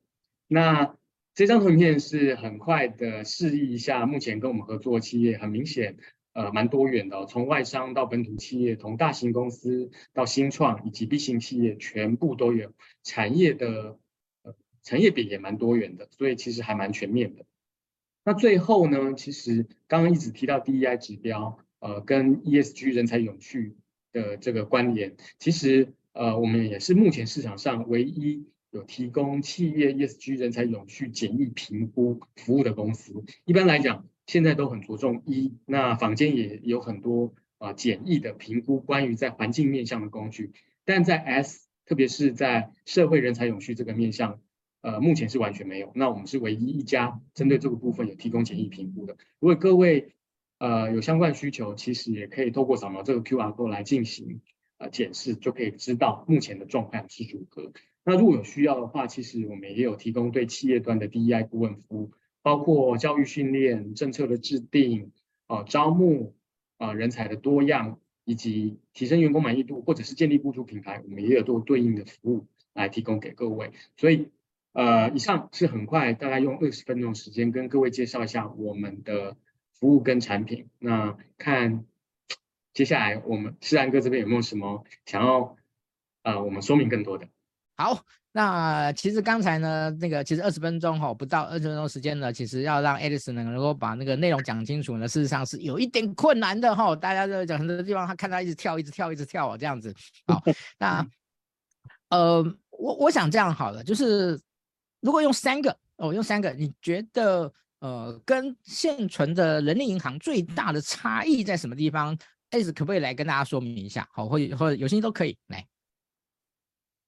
[0.47, 0.97] 那
[1.35, 5.97] 这张图片是很快的示意一下，目前跟我们合作企业很明显。
[6.33, 12.73] 呃，蛮多元的，从外商到本土企业，从大型公司到新创以及 B 型企业，全部都有。
[13.05, 14.01] 产业的
[14.43, 17.45] 呃产业别也蛮多元的，所以其实还蛮全面的。
[18.25, 23.77] 那最后呢，其实刚刚一直提到 DEI 指标，呃，跟 ESG 人才永续
[24.15, 33.23] 的这个关联，其实呃我们也是目前市场上唯一有提供企业 ESG 人才永续简易评估服务的公司。
[33.45, 34.09] 一般来讲。
[34.27, 40.53] 现在都很着重一那坊间也有很多啊简易的评估关于在环境面向的工具，
[40.87, 44.41] 但在 S，特别是在社会人才永续这个面向，
[44.81, 45.93] 呃，目前是完全没有。
[45.95, 49.19] 那我们是唯一一家针对这个部分有提供简易评估的。
[49.41, 50.15] 如果各位
[50.65, 54.41] 呃有相关需求，其实也可以透过扫描这个 QR code 来进行
[54.79, 57.73] 呃检视，就可以知道目前的状况是如何。
[58.05, 62.13] 那如果有需要的话，其实我们也有提供对企业端的 DEI 顾问服务。
[62.43, 65.13] 包括教育训练、政策的制定、
[65.47, 66.35] 啊招募
[66.77, 73.73] 啊人才的多样，以及提升员工满意度，或者是建立雇主品牌，我们也有做对应的服务来提供给各位。
[73.97, 74.29] 所以，
[74.75, 79.39] 呃，以上是很快，大概用二十分钟时间跟各位介绍一下我们的
[79.75, 80.69] 服务跟产品。
[80.79, 81.85] 那看
[82.73, 85.57] 接下来我们世安哥这边有没有什么想要
[86.23, 87.29] 呃我们说明更多的？
[87.77, 88.05] 好。
[88.37, 96.97] 那其实刚才呢，那个其实二十分钟哈，不到二十分钟时间呢，其实要让 Alice 能够把那个内容讲清楚呢，事实上是有一点困难的哈。
[96.97, 99.95] 大家都讲很多地方，他看他一直跳，一直跳，一直跳这样子。
[100.27, 100.43] 好，
[100.81, 101.07] 那
[102.09, 104.37] 呃，我我想这样好了，就是
[104.99, 107.53] 如果用三个哦，用三个，你觉得
[107.85, 112.17] 呃，跟现存的人力银行最大的差异在什么地方
[112.51, 114.09] ？Alice 可不可以来跟大家说明一下？
[114.11, 115.67] 好，或者或者有兴趣都可以来。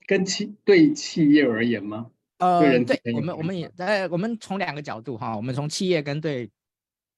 [0.06, 2.10] 跟企对企业而言吗？
[2.40, 6.50] 呃，对，对我们我们也呃，我们从两个角度哈，我们从企业跟对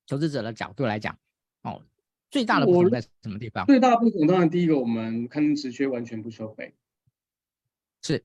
[0.07, 1.19] 求职者的角度来讲，
[1.63, 1.83] 哦，
[2.31, 3.67] 最大的不同在什么地方？
[3.67, 6.73] 最大的不同当然第一个，我们看职缺完全不收费，
[8.03, 8.25] 是，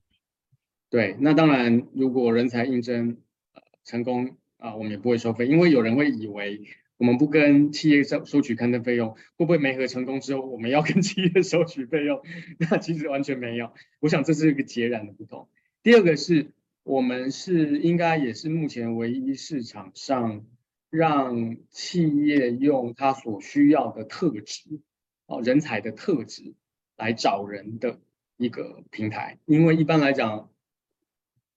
[0.88, 1.16] 对。
[1.18, 3.20] 那当然，如果人才应征
[3.54, 6.62] 呃成功啊，我们也不会收费，因为有人会以为。
[6.96, 12.22] 我们不跟企业收收取刊登费用，会不会没合成功之后，我们要跟 企业收取费用？
[12.60, 13.72] 那其实完全没有。
[13.98, 15.48] 我想这是一个截然的不同。
[15.82, 16.52] 第二个是
[16.84, 20.46] 我们是应该也是目前唯一市场上
[20.88, 24.80] 让企业用他所需要的特质，
[25.26, 26.54] 哦，人才的特质
[26.96, 27.98] 来找人的
[28.36, 29.38] 一个平台。
[29.46, 30.48] 因为一般来讲，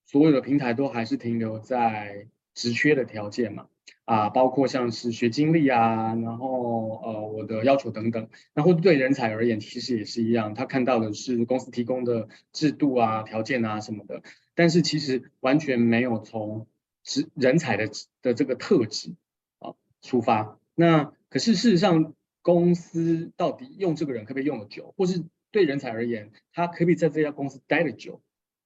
[0.04, 2.28] 所有的平台都还是停留在
[2.58, 3.68] 职缺的条件嘛。
[4.04, 14.24] 啊，包括像是学经历啊，然后呃，我的要求等等，然后对人才而言，其实也是一样，他看到的是公司提供的制度啊、条件啊什么的，
[14.56, 16.68] 但是其实完全没有从
[17.04, 17.90] 职人才的
[18.22, 19.14] 的这个特质
[19.60, 20.58] 啊出发。
[20.74, 28.22] 那可是事实上，公司到底用这个人可不可以用得久，或是对人才而言，他可不可以在这家公司待得久，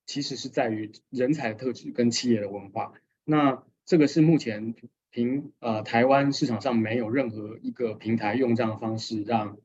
[0.05, 2.93] 其实是在于人才的特质跟企业的文化。
[3.23, 4.75] 那这个是目前。
[5.13, 9.57] 平呃，台湾市场上没有任何一个平台用这样的方式让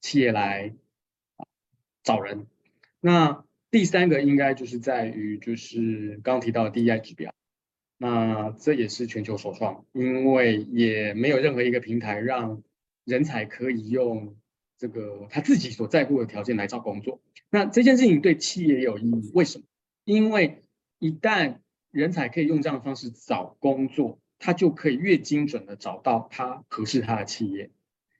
[0.00, 0.76] 企业来
[2.04, 2.46] 找人。
[3.00, 7.34] 那第三个应该就是在于就是刚提到的 DEI 指标，
[7.98, 12.62] 那这也是全球首创，因为也没有任何一个平台让
[13.04, 14.36] 人才可以用
[14.78, 17.20] 这个他自己所在乎的条件来找工作。
[17.50, 19.64] 那这件事情对企业也有意义，为什么？
[20.04, 20.62] 因为
[21.00, 21.56] 一旦
[21.92, 24.18] 人才可以用这样的方式找工作。
[24.44, 27.70] 他就可以越精准的找到他合适他的企业，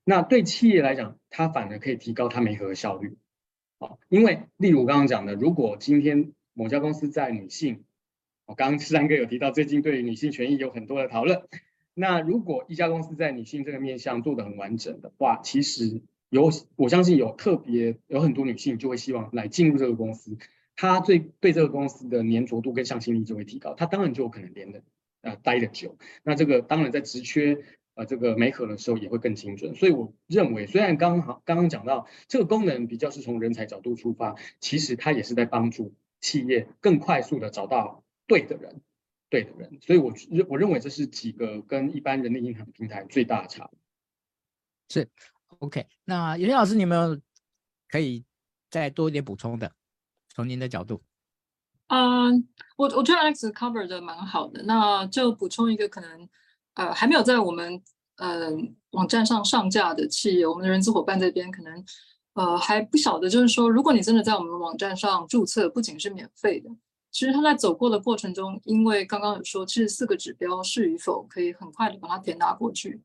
[0.05, 3.17] 那对企业来讲，他反而可以提高他媒合的效率，
[3.81, 7.83] 啊，因为例如我刚刚讲的，如果今天某家公司在女性，
[8.47, 11.43] 我刚刚三哥有提到最近对于女性权益有很多的讨论，
[11.93, 20.39] 那如果一家公司在女性这个面向做得很完整的话，其实有我相信有特别有很多女性就会希望来进入这个公司，
[20.77, 24.83] 他对对这个公司的粘着度跟向心力就会提高，他当然就有可能连的。
[25.25, 27.57] 呃，待的久，那这个当然在职缺
[27.95, 29.73] 呃这个媒合的时候也会更精准。
[29.77, 38.81] 所以我认为，虽然刚好刚刚讲到这个功能比较是从人才角度出发，其实它也是在帮助企业更快速的找到对的人，
[39.29, 39.79] 对的人。
[39.81, 43.71] 所以我认我认为这是几个跟一般人力银行平台最大的差。
[44.89, 45.09] 是
[45.61, 45.87] ，OK。
[46.05, 47.17] 那尤金老师，你有没有
[47.89, 48.25] 可以
[48.71, 49.73] 再多一点补充的？
[50.35, 51.03] 从您的角度。
[51.89, 56.29] 嗯我我觉得 Alex cover 的蛮好的，那就补充一个可能，
[56.75, 57.83] 呃，还没有在我们
[58.17, 58.51] 呃
[58.93, 61.85] 网站上上架的企业，我们的人资伙伴这边可能
[62.33, 66.71] 呃还不晓得，就是说，如果你真的在我们网站上注册，不仅是免费的，
[67.11, 73.03] 其实他在走过的过程中，因为刚刚有说，其实四个指标是与否可以很快的把它填答过去，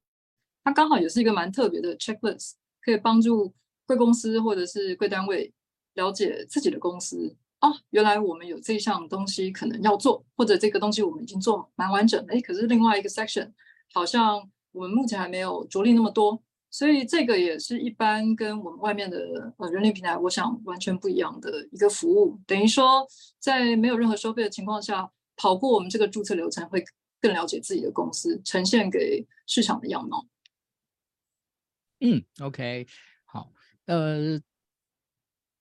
[0.64, 3.54] 它刚好也是一个蛮特别的 checklist，可以帮助
[3.86, 5.54] 贵公司或者是贵单位
[5.98, 7.36] 了解自己的公司。
[7.60, 12.34] 哦，原来我们有这项东西可能要做，或者这个东西我们已经做蛮完整的。
[12.34, 13.52] 诶，可是另外一个 section
[13.92, 16.40] 好像我们目前还没有着力那么多，
[16.70, 22.40] 所以这个也是一般跟我们外面的呃人力平台，我想完全不一样的一个服务。
[22.46, 23.08] 等于说，
[23.40, 26.86] 在没有任何收费的情况下，跑过我们这个注册流程，会
[27.20, 30.28] 更了解自己的公司，呈现给市场的样貌。
[32.02, 32.86] 嗯，OK，
[33.26, 33.50] 好，
[33.88, 34.40] 呃。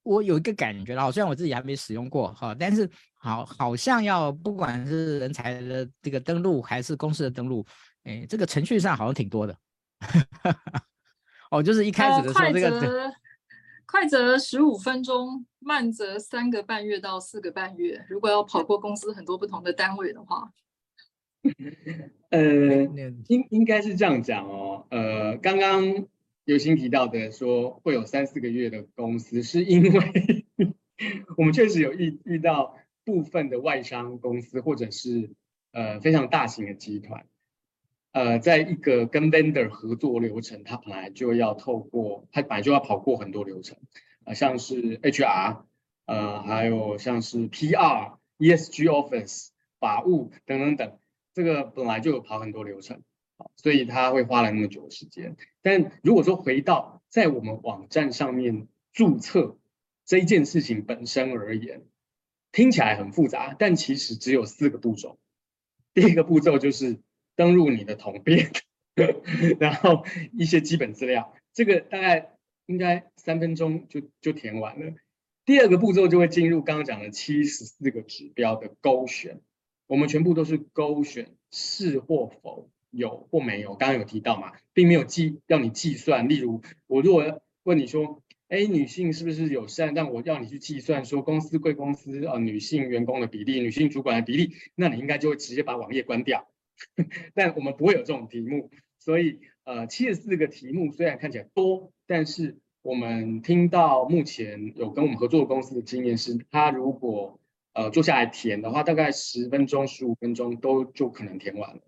[0.07, 7.65] 我有一个感觉啦，虽然我自己还没使用过哈，但是好好像要不管是人才的这个登录还是公司的登录，
[8.05, 9.57] 哎，这个程序上好像挺多的。
[11.51, 13.11] 哦，就是一开始的时候，这个、呃、快则
[13.85, 18.05] 快则十五分钟，慢则三个半月到四个半月。
[18.07, 20.49] 如果要跑过公司很多不同的单位的话，
[22.31, 22.41] 呃，
[23.27, 24.85] 应应该是这样讲哦。
[24.89, 25.83] 呃，刚刚。
[26.47, 30.45] 尤金提到的说会有三四个月的公司，是因为
[31.35, 35.31] 我们确实有遇遇到部分的外商公司，或者是
[35.73, 37.25] 呃非常大型的集团，
[38.13, 43.77] 呃，在一个跟 vendor 合作流程，它本来就要透过，它本来就要跑过很多流程，
[44.23, 45.63] 呃，像是 HR，
[46.05, 49.49] 呃，还有像是 PR、ESG Office、
[49.81, 50.97] 法务等等等，
[51.33, 53.01] 这个本来就有跑很多流程。
[53.57, 59.57] 所以他会花了那么久的时间，但如果说回到在我们网站上面注册
[60.05, 61.83] 这一件事情本身而言，
[62.51, 65.19] 听起来很复杂，但其实只有四个步骤。
[65.93, 66.99] 第一个步骤就是
[67.35, 68.51] 登入你的统编，
[69.59, 72.37] 然后一些基本资料，这个大概
[72.67, 74.93] 应该三分钟就就填完了。
[75.45, 79.41] 第二个步骤就会进入刚刚讲的七十四个指标的勾选，
[79.87, 82.69] 我们全部都是勾选是或否。
[82.97, 86.27] 有或没有，刚刚有提到嘛，并没有计要你计算。
[86.27, 89.93] 例如，我如果问你说，哎，女性是不是友善？
[89.93, 96.47] 让我要你去计算说公司贵公司呃女性员工的比例、女性主管的比例，那你应该就会直接把网页关掉。
[97.35, 107.39] 但我们不会有这种题目，所以呃，七十四个题目虽然看起来多，但是我们听到目前有跟我们合作的公司的经验是，他如果
[107.73, 111.81] 呃坐下来填的话，大概十分钟、十五分钟都就可能填完了。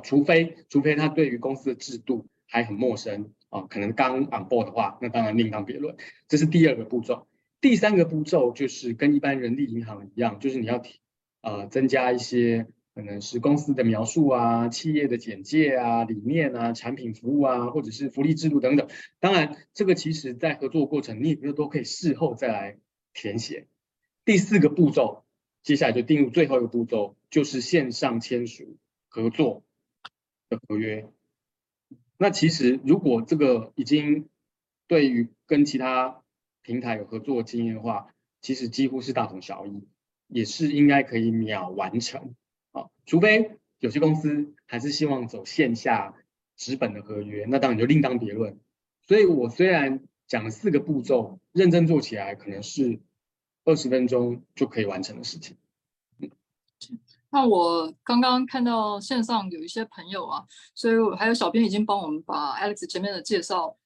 [0.00, 5.96] 除非除非他对于公司的制度还很陌生啊，可能刚 on board 的话，那当然另当别论。
[6.28, 7.26] 这是第二个步骤。
[7.60, 11.00] 第三个步骤就是跟一般人力银行一样，就是你要提
[11.42, 12.66] 呃增加一些。
[12.94, 18.86] 可能是公司的描述啊，企业的简介啊，理念啊，产品服务啊，或者是福利制度等等。
[19.18, 22.76] 当然，这个其实在合作过程，你也都可以事后再来
[23.14, 23.66] 填写。
[24.26, 25.24] 第四个步骤，
[25.62, 28.76] 接下来就进入最后一个步骤，就是线上签署
[29.08, 29.64] 合作
[30.52, 31.08] 的合约。
[32.18, 34.28] 那其实如果这个已经
[34.86, 36.22] 对于跟其他
[36.62, 39.88] 平台有合作经验的话，其实几乎是大同小异，
[40.28, 42.34] 也是应该可以秒完成。
[42.72, 46.14] 啊，除非有些公司还是希望走线下
[46.56, 48.58] 纸本的合约，那当然就另当别论。
[49.02, 53.00] 所以我虽然讲了四个步骤，认真做起来可能是
[53.64, 55.56] 二十分钟就可以完成的事情。
[57.32, 63.76] 那我刚刚看到线上有一些朋友啊，所以我还有小编已经帮我们把 Alex 前面的介绍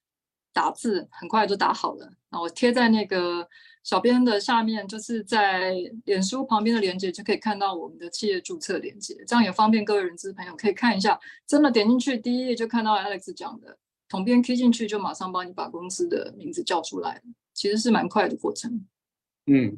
[0.53, 3.47] 打字很快就打好了，那我贴在那个。
[3.83, 5.73] 小编的下面就是在
[6.03, 11.17] 脸书旁边的链接，就可以看到我们的企业注册链接，这样也方便各位人资朋友可以看一下。
[11.47, 13.77] 真的点进去第一页就看到 Alex 讲的，
[14.09, 17.21] 统编 key 进去就马上帮你把公司的名字叫出来，
[17.53, 18.85] 其实是蛮快的过程。
[19.45, 19.77] 嗯，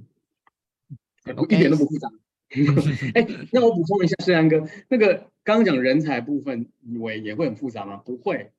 [1.27, 2.09] 一点都不复杂。
[3.15, 7.97] 哎、那我补充一下，世安哥，那个刚刚讲人才部分，以为也会很复杂吗？
[7.97, 8.51] 不会，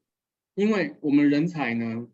[0.55, 2.09] 因为我们人才呢，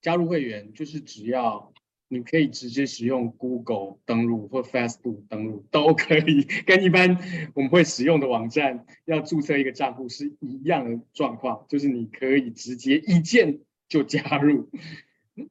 [0.00, 1.72] 加入会员就是只要。
[2.06, 7.18] 你可以直接使用 Google 登录或 Facebook 登录，都可以，跟一般
[7.54, 13.58] 我们会使用的网站要注册一个账户是一样的状况，就是你可以直接一键
[13.88, 14.68] 就加入。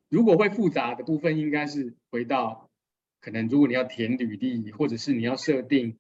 [0.10, 2.63] 如果会复杂的部分，应该是回到
[3.24, 5.98] 可能如果你要填履历，或者是你要设定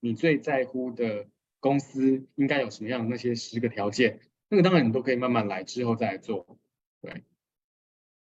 [0.00, 1.28] 你最在乎的
[1.60, 6.58] 公司应该有什么样的那些十个条件，那个当然你都可以慢慢来，之后再来做。
[7.02, 7.24] 对，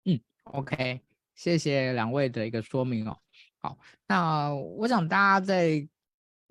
[0.05, 1.01] 嗯，OK。
[1.34, 3.18] 谢谢两位的一个说明哦。
[3.57, 5.89] 好，那我想大家在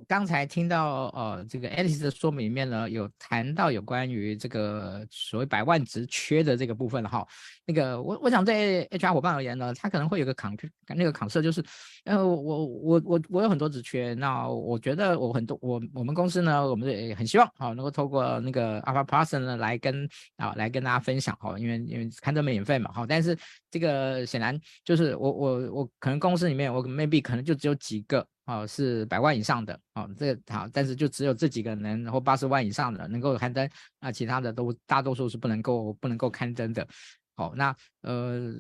[0.08, 7.26] 刚才听到呃这个 Alice 的说明里面呢，有谈到有关于这个所谓百万职缺的这个部分哈。
[7.66, 10.56] 那个我我想对 HR 伙伴而言呢，他可能会有个 con
[10.90, 11.64] 那个 concern 就是，
[12.04, 23.36] 呃我我我我有很多职缺，那我觉得我很多我我们公司呢，我们也很希望啊能够透过那个 Alpha Person 呢来跟啊来跟大家分享哈，因为因为看这么免费嘛哈，但是
[23.72, 33.70] 这个显然就是我我我可能公司里面我 maybe 可能就只有几个哦是百万以上的哦这个好，但是就只有这几个人然后八十万以上的能够刊登，
[34.00, 36.88] 那其他的都大多数是不能够不能够刊登的。
[37.36, 38.54] 好，那呃，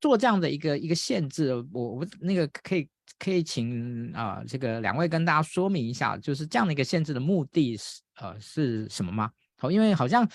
[0.00, 2.88] 做这样的一个一个限制，我我那个可以
[3.18, 9.30] 可以请啊、这个两位跟大家说明一下，就是这样的一个限制的目的是呃是什么吗？
[9.56, 10.28] 好，因为好像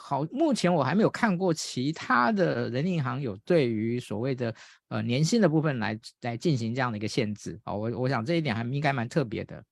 [0.00, 4.54] 好，目前我还没有看过其他的人力银行有对于所谓的
[4.88, 7.58] 呃年薪的部分来来进行这样的一个限制。
[7.64, 9.62] 哦，我我想这一点还应该蛮特别的。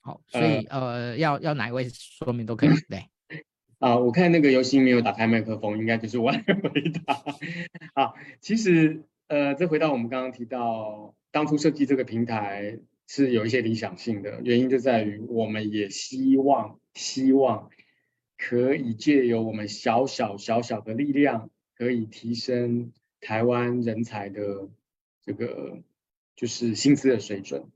[0.00, 3.04] 好，所以呃，呃要要哪一位说明都可以， 对。
[3.78, 7.14] 啊，我看那个游戏没有打开麦克风，应该就是我来回答。
[7.94, 17.70] 啊，其实呃，这回到我们刚刚提到，当初设计这个平台是有一些理想性的，原因就在于我们也希望希望
[18.38, 24.70] 可以借由我们小小小小的力量，可以提升台湾人才的
[25.22, 25.82] 这个
[26.36, 27.66] 就是薪资的水准。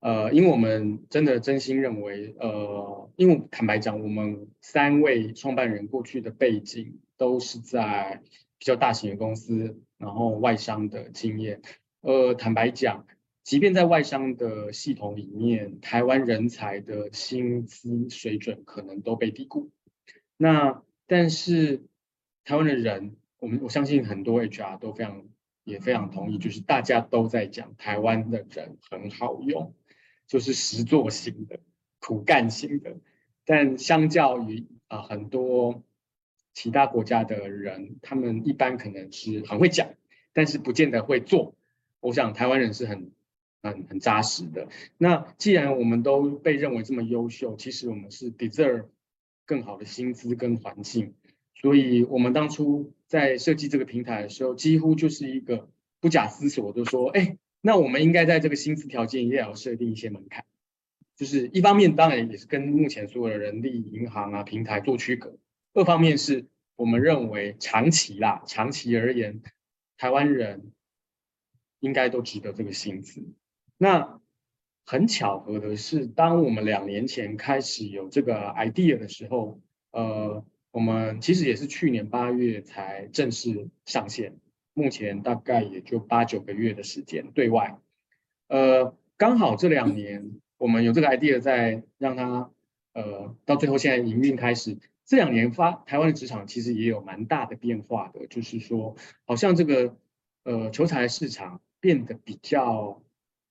[0.00, 8.22] 呃，因为我们真的真心认为，呃，因为坦白讲，我们三位创办人过去的背景都是在
[8.58, 11.62] 比较大型的公司，然后外商的经验。
[12.00, 13.06] 呃，坦白讲，
[13.42, 19.70] 即便在外商的系统里面，台湾人才的薪资水准可能都被低估。
[20.38, 21.82] 那但是
[22.44, 25.28] 台湾的人，我们我相信很多 HR 都非常
[25.64, 29.74] 也非常同意，就是大家都在讲台湾的人很好用。
[30.26, 31.58] 就是实作型的、
[32.00, 32.98] 苦干型的，
[33.46, 35.82] 但相较于啊、很多
[36.52, 39.88] 其他国家的人，他们一般可能是很会讲，
[40.34, 41.54] 但是不见得会做。
[42.00, 43.10] 我想台湾人是很、
[43.62, 44.68] 很、很扎实的。
[44.98, 48.84] 那既然我们都被认为这么优秀，其实我们是 deserve
[49.48, 51.14] 更好的薪资跟环境。
[51.56, 55.68] 所以我们当初在设计这个平台的时候，几乎就是一个
[55.98, 60.44] 不假思索就说：“哎。”那我们应该在这个薪资条件也要设定一些门槛，
[61.16, 65.36] 就是一方面当然也是跟目前所有的人力银行啊平台做区隔，
[65.74, 66.46] 二方面是
[66.76, 69.42] 我们认为长期啦，长期而言，
[69.96, 70.70] 台湾人
[71.80, 73.24] 应该都值得这个薪资。
[73.76, 74.17] 那
[74.90, 79.60] 很巧合的是，当我们两年前开始有这个 idea 的时候，
[79.90, 84.38] 呃，我们其实也是去年八月才正式上线，
[84.72, 87.78] 目前大概也就八九个月的时间对外。
[88.48, 92.50] 呃，刚好这两年我们有这个 idea 在让它，
[92.94, 99.94] 呃，到最后现在营运开始，这两年发台湾的职场其实也有蛮大的变化的，就是说，好像这个
[100.44, 103.02] 呃求才市场变得比较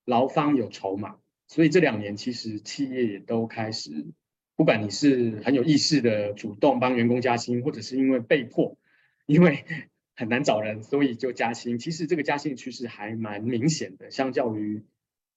[0.03, 1.17] 劳方有筹码。
[1.47, 4.05] 所以这两年，其实企业也都开始，
[4.55, 8.77] 不管你是很有意识的主动帮员工加薪，或者是因为被迫，
[9.25, 9.63] 因为
[10.13, 11.79] 很难找人，所以就加薪。
[11.79, 14.83] 其实这个加薪趋势还蛮明显的，相较于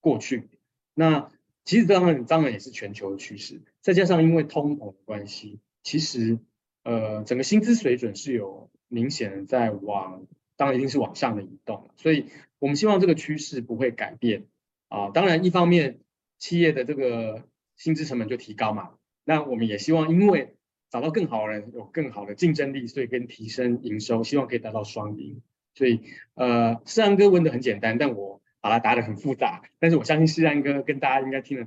[0.00, 0.48] 过去。
[0.94, 1.30] 那
[1.64, 6.38] 其实当然当然也是全球的趋势，再加上因为通膨的关系，其实
[6.82, 11.90] 呃整个薪资水准是有明显的在往，当然一定是往上的移动。
[11.96, 12.26] 所以
[12.58, 14.46] 我们希望这个趋势不会改变。
[14.90, 16.00] 啊，当然，一方面
[16.38, 18.90] 企业的这个薪资成本就提高嘛，
[19.24, 20.56] 那我们也希望，因为
[20.90, 25.40] 找到更好的人，有更好的竞争力，所以跟提升营收，希望可以达到双赢。
[25.74, 26.00] 所以，
[26.34, 29.62] 呃，世安哥问的很简单，但我把它答的很复杂。
[29.78, 31.66] 但是我相信世安哥跟大家应该听了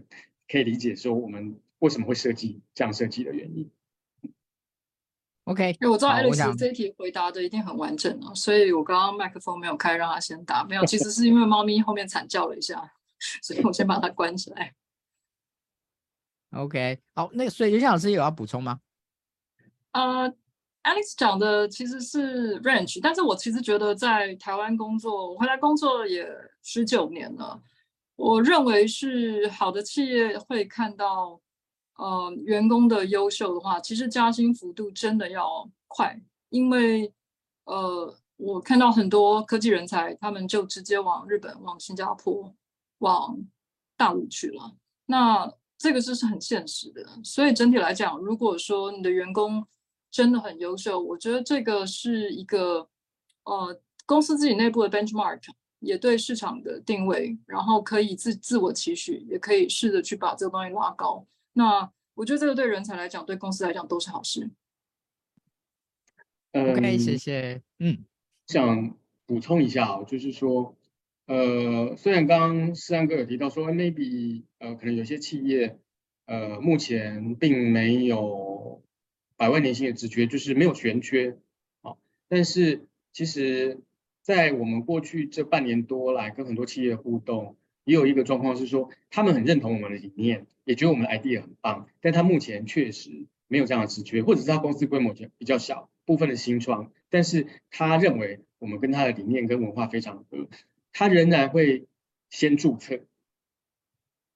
[0.50, 3.72] 可以理解，说我们为什么会设计这样设计的原因。
[5.46, 10.64] OK，因为我知道 Alex 这一题回答的一定很完整哦，所以我刚刚麦克风没有开，让他先答。
[10.66, 12.94] 没有，其实是因为猫咪后面惨叫了一下。
[13.42, 14.74] 所以我先把它关起来。
[16.52, 18.80] OK，好，那所以袁老师有要补充吗？
[19.94, 20.30] 呃、
[20.84, 26.28] uh,，Alex 讲的其实是 range，但是我其实觉得在台湾工作，我回来工作也
[26.62, 27.60] 十九年了，
[28.16, 31.42] 我认为是好的企业会看到，
[31.96, 36.20] 呃，员工的优秀的话，其实加薪幅度真的要快，
[36.50, 37.12] 因为
[37.66, 42.54] 呃，我看到很多科技人才，他们就直接往日本、往新加坡。
[43.04, 43.38] 往
[43.98, 44.76] 大陆去了，
[45.08, 47.06] 那这个就是很现实的。
[47.22, 49.68] 所以整体来讲，如果说你的员工
[50.10, 52.88] 真的很优秀，我觉得这个是一个
[53.44, 55.42] 呃公司自己内部的 benchmark，
[55.80, 61.28] 也对市场的定位，然后可以自自我期许，也可以试着去把这个东西拉高。
[61.52, 64.50] 那我觉得这个对人才来讲，对公司来讲都是好事。
[66.54, 67.62] OK，谢谢。
[67.80, 68.06] 嗯，
[68.48, 68.96] 想
[69.26, 70.74] 补充一下啊，就是说。
[71.26, 75.78] 呃，虽然刚刚世安哥有提到说，maybe 呃，可能有些企业
[76.26, 78.84] 呃，目前并没有
[79.38, 81.38] 百万年薪的职缺，就是没有悬缺
[81.82, 81.94] 啊。
[82.28, 83.80] 但是其实，
[84.22, 87.56] 在我们过去这半年多来跟很多企业互动，
[87.86, 100.50] 也有一个状况是说，他们很认同我们的理念，也觉得我们的 idea 很棒，但他目前确实没有这样的职缺，或者是他公司规模比较小，部分的新创，但是他认为我们跟他的理念跟文化非常合。
[100.94, 101.88] 他仍然会
[102.30, 103.02] 先注册，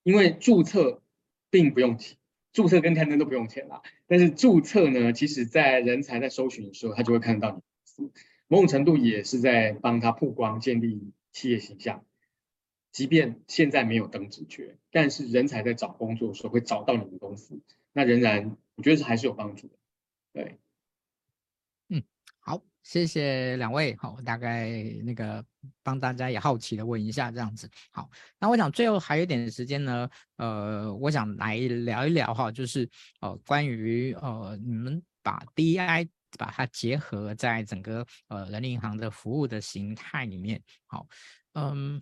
[0.04, 1.02] 因为注册
[1.50, 2.18] 并不用钱，
[2.52, 3.82] 注册跟刊登都不用钱啦。
[4.08, 7.62] 但是注册呢，其实在人才在搜寻的时候，他就会看到
[7.96, 8.12] 你，
[8.48, 12.04] 某种程度也是在帮他曝光、建立企业形象。
[12.92, 17.62] 即便现在没有登职缺，但是人才在找工作的时候会找到你们公司，
[17.94, 19.76] 那仍然我觉得是还是有帮助的，
[20.34, 20.58] 对。
[22.88, 25.44] 谢谢两位，好，大概那个
[25.84, 28.10] 帮大家也好奇的问一下这样子，好，
[28.40, 36.08] 那我想最后还有一点时间呢，呃，我想来聊一聊哈，就是呃关于呃你们把 DEI
[36.38, 41.06] 把它结合在整个呃人力银行的服务的形态里面，好，
[41.56, 42.02] 嗯，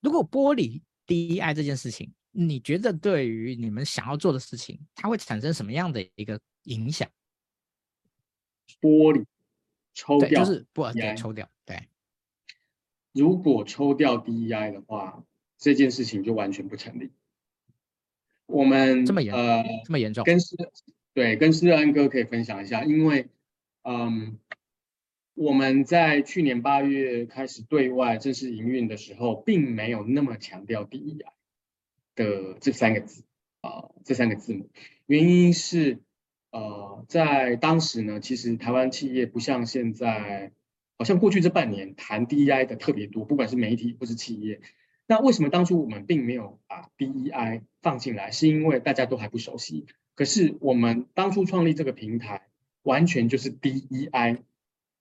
[0.00, 7.08] 如果剥离 DEI 这件事情，你觉得对于你们想要做的事情，它会产生什么样的一个影响？
[8.80, 9.24] 剥离。
[9.94, 11.88] 抽掉就是不对，抽掉对。
[13.12, 15.24] 如果抽掉 DEI 的话，
[15.56, 17.12] 这件事情就完全不成立。
[18.46, 20.56] 我们这么严呃这么严重，跟施
[21.14, 23.28] 对跟施安哥可以分享一下，因为
[23.82, 24.38] 嗯
[25.34, 31.24] 我们在去年八月开始对外正式营运的时候，并没有那么强调 DEI
[32.16, 33.22] 的这三个字
[33.60, 34.68] 啊、呃、这三个字母，
[35.06, 36.02] 原因是。
[36.54, 40.52] 呃，在当时呢，其实台湾企业不像现在，
[40.96, 44.60] 好像过去这半年谈 DEI 的特别多，不管是媒体或是企业。
[45.08, 48.30] 那为什么当初我们并没有把 DEI 放进来？
[48.30, 49.86] 是因为大家都还不熟悉。
[50.14, 52.42] 可是我们当初创立这个平台，
[52.84, 54.38] 完全就是 DEI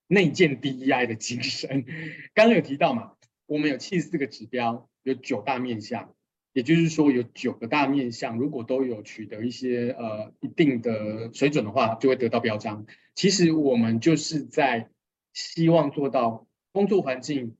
[0.07, 1.85] 内建 DEI 的精神。
[2.33, 3.11] 刚刚有提到嘛，
[3.45, 6.15] 我们有七十四个指标，有九大面向。
[6.53, 12.85] 也就是说，有九个大面向，如果都有取得一些呃一定的水准的话，就会得到标章。
[13.15, 14.89] 其实我们就是在
[15.33, 17.55] 希望做到工作环境，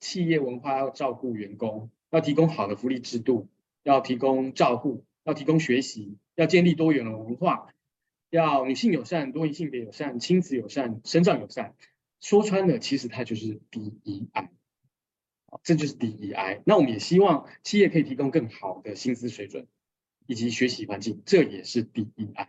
[0.00, 3.48] 企业文化要照顾员工，要提供好的福利制度，
[3.82, 7.66] 要提供照顾，要提供学习，要建立多元的文化，
[8.30, 11.74] 要女性友善、多元性别友善、亲子友善、身障友善。
[12.22, 14.48] 说穿了，其实它就是 DEI，
[15.62, 16.62] 这就是 DEI。
[16.64, 19.66] 那我们也希望企业可以提供更好的薪资水准
[20.26, 22.46] 以及学习环境，这也是 DEI。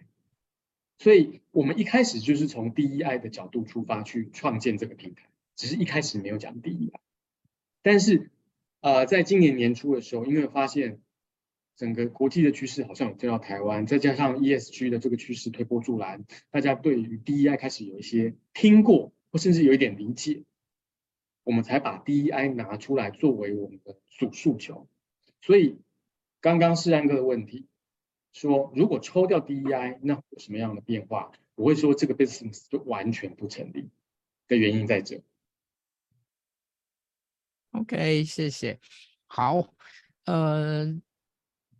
[0.99, 6.91] 所以，我们一开始就是从 DEI 的角度出发去创建这个平台，只是一开始没有讲 DEI。
[7.81, 8.29] 但是，
[8.81, 11.01] 呃，在今年年初的时候，因为发现
[11.75, 19.13] 整个国际的趋势好像有推到台湾，再加上 ESG 的这个趋势推波助澜，大家对于 DEI 开始有一些听过。
[19.33, 20.43] 或甚至有一点理解，
[21.43, 24.87] 我们才把 DEI 拿出来作为我们的主诉求。
[25.41, 25.79] 所以
[26.39, 27.67] 刚刚世安哥的问题
[28.33, 31.31] 说，如果抽掉 DEI，那有什么样的变化？
[31.55, 33.89] 我会说这个 business 就完全不成立
[34.47, 35.21] 的原因在这。
[37.71, 38.79] OK，谢谢。
[39.27, 39.73] 好，
[40.25, 41.01] 呃。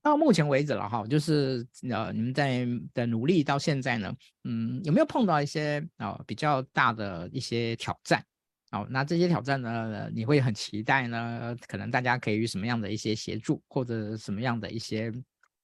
[0.03, 4.11] 到目前为止了哈，就是呃，你们在的努力到现在呢，
[4.45, 8.25] 嗯，有没有碰到一些啊、呃、比较大的一些挑战？
[8.71, 11.55] 好、哦，那这些挑战呢，你会很期待呢？
[11.67, 15.11] 可能大家给予什么样的一些协助，或者什么样的一些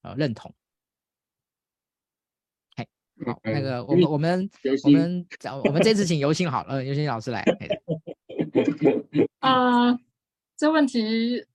[0.02, 0.54] 呃认同？
[2.76, 2.88] 嘿，
[3.26, 4.50] 好，那个我们我们
[4.84, 7.42] 我们找我们这次请尤欣好了，尤欣老师来。
[9.40, 10.00] 啊、呃，
[10.58, 11.46] 这问题。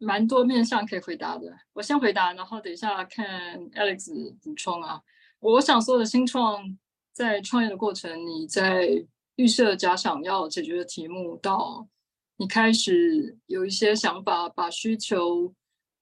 [0.00, 5.02] 蛮多面向可以回答的，我先回答，然后等一下看 Alex 补充啊。
[5.40, 6.78] 我想说的新创
[7.18, 9.04] 在创业的过程，你在
[9.34, 11.84] 预设假想要解决的题目，到
[12.36, 15.52] 你开始有一些想法，把需求，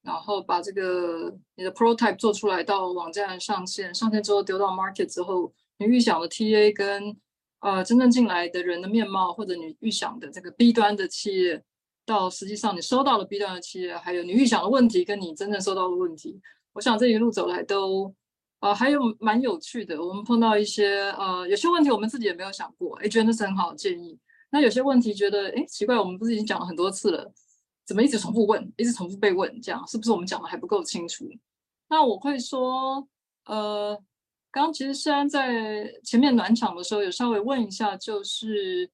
[0.03, 7.17] 然后把这个你的 prototype 做出来，到网站上线，上线之后丢到 market 之后，你预想的 TA 跟
[7.61, 11.64] 呃真正进来的人的面貌，或者你预想的这个 B 端的企业。
[12.05, 16.39] 到实际上你收到了 B 端的企业，还有你预想的问题跟你真正收到的问题，
[16.75, 18.14] 我想这一路走来都，
[18.67, 20.05] 呃，还有蛮有趣的。
[20.05, 24.19] 我们碰到一些呃，有些问题我们自己也没有想过，哎，觉得那是很好的建议。
[24.51, 27.33] 那有些问题觉得，哎，奇怪，我们不是已经讲了很多次了，
[27.87, 31.31] 怎么一直重复问，一直重复被问，这样是不是我们讲的还不够清楚？
[31.89, 33.07] 那我会说，
[33.45, 33.97] 呃，
[34.51, 38.91] 刚刚其实虽然在前面暖场的时候有稍微问一下，就是。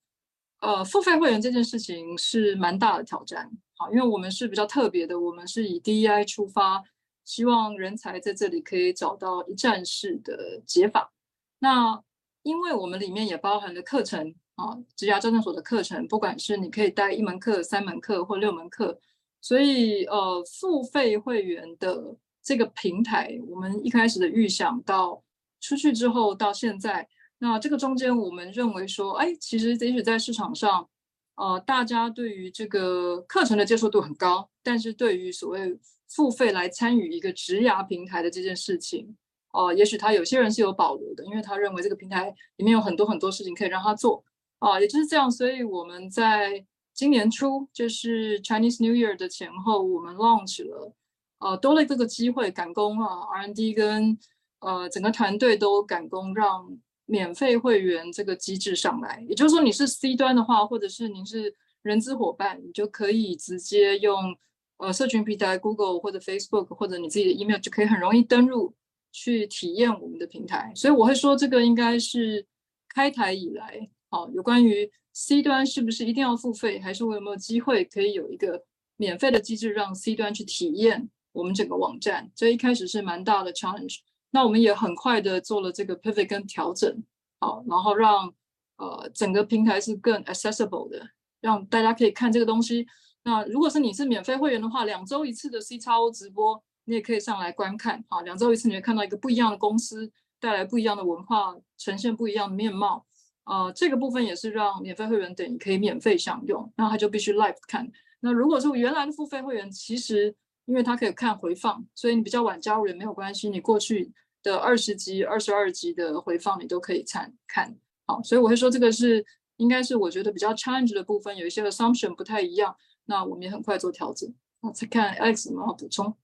[0.61, 6.81] 呃，付费会员这件事情是蛮大的挑战，好，因为我们是比较特别的，我们是以 DEI 出发，
[7.25, 11.12] 希望人才在这里可以找到一站式的解法。
[11.61, 12.03] 那
[12.43, 18.99] 因为我们里面也包含了课程啊，职涯招生所的课程，不管是你可以带一门课、三门课或六门课，
[19.41, 25.23] 所以呃，付费会员的这个平台，我们一开始的预想到
[25.61, 27.09] 出去之后到现在。
[27.39, 30.89] 那这个中间，我们认为说，哎，其实也许在市场上，
[31.37, 35.77] 呃，大家对于这个课程的接受度很高，但是对于所谓
[36.15, 39.17] 付费来参与一个职涯平台的这件事情，
[39.53, 44.25] 哦、呃，也许他有些人是有保留的，因为他认为这个平台里面有很多很多事情可以让他做，
[44.59, 50.93] 啊、也就是这样，所以我们在今年初，就是 Chinese New Year 的前后，我们 launch 了，
[51.39, 54.19] 呃，多了这个机会赶工啊，R&D 跟
[54.61, 56.79] 呃整个团队都赶工让。
[57.05, 61.53] 免费会员这个机制上来，也就是说，你是 C 端的话，或者是您是
[61.83, 64.35] 人资伙伴，你就可以直接用
[64.83, 68.74] 呃社群平台 Google 或者 Facebook 或者你自己的 email 就可以很容易登入
[69.12, 70.72] 去体验我们的平台。
[70.74, 72.45] 所以我会说，这个应该是
[72.89, 78.64] 开台以来，好，有关于 C 端是不是一定要付费，还是我有没有机会可以有一个
[78.97, 82.30] 免费的机制让 C 端去体验我们整个网站？
[82.35, 83.99] 这一开始是蛮大的 challenge。
[84.33, 87.03] 那我们也很快的做了这个 pivot 跟调整，
[87.39, 88.35] 好，然后让
[88.78, 91.07] 呃整个平台是更 accessible 的，
[91.41, 92.87] 让大家可以看这个东西。
[93.25, 100.11] 那如果是你是免费会员的话，两周一次的 CXO 直播，你也可以上来观看，好，两周一次你会看到一个不一样的公司，
[100.41, 103.07] 带来不一样的文化，呈现不一样的面貌。
[103.45, 107.91] 呃，这个部分也是让免费会员等于可以免费享用，那他就必须 live 看。
[108.20, 110.35] 那如果是原来的付费会员，其实
[110.66, 114.12] 因为他可以看回放，所以你比较晚加入也没有关系，你过去。
[114.45, 117.73] 的二十集、二十二集的回放，你都可以参看。
[118.05, 119.25] 好，所以我会说这个是
[119.59, 122.75] 应该是我觉得比较 challenge 的部分，有一些 assumption 不太一样。
[123.05, 124.35] 那我们也很快做调整。
[124.61, 126.17] 那再看 Alex 有没有补充？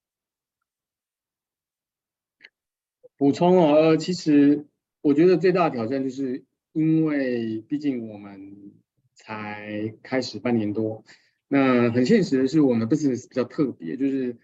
[3.16, 4.66] 补充哦，呃，其实
[5.00, 8.72] 我觉得最大的挑战就是因为毕竟我们
[9.14, 11.04] 才开始半年多，
[11.48, 14.38] 那很现实的是我们的 business 比较特别，就是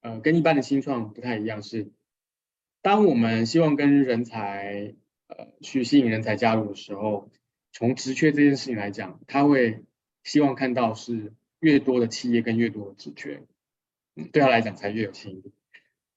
[0.00, 1.90] 呃跟一般的新创不太一样是。
[2.82, 4.94] 当我们希望跟人才
[5.26, 7.30] 呃去吸引人才加入的时候，
[7.72, 9.84] 从职缺这件事情来讲，他会
[10.22, 13.42] 希望看到是越多的企业跟越多的职缺，
[14.16, 15.52] 嗯，对他来讲才越有吸引力。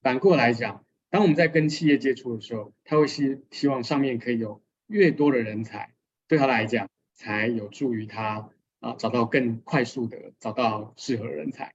[0.00, 5.94] 反过来讲，当我们在跟企业接触的时候，他会希希望上面可以有越多的人才，
[6.28, 11.74] 对他来讲才有助于他啊找到更快速的找到适合的人才。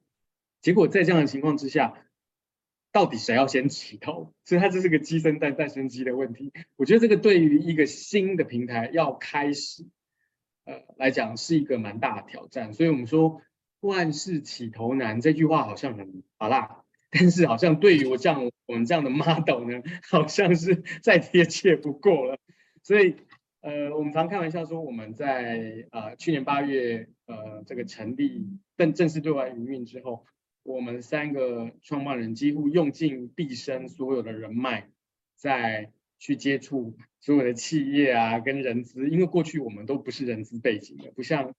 [0.62, 1.94] 结果在这样的情况之下，
[2.92, 4.34] 到底谁要先起头？
[4.44, 6.52] 所以它这是个鸡生蛋，蛋生鸡的问题。
[6.76, 9.86] 我觉得这个对于一个新的平台要开始，
[10.66, 12.74] 呃，来讲是一个蛮大的挑战。
[12.74, 13.42] 所以我们说
[13.88, 22.38] 万事起头难这句话好像很好啦，但是好像对于我这样我们这样的 model 呢，好像是 再贴切不过了。
[22.84, 23.16] 所以
[23.62, 30.26] 呃，我们常开玩笑说，我们在呃去年八月呃这个成立正正式对外营运之后。
[30.64, 34.90] 我们三个创办人几乎用尽毕生所有的人脉，
[35.38, 41.56] 在去接触所有的企业啊，跟人资，因为过去我们都不是人资背景的，不像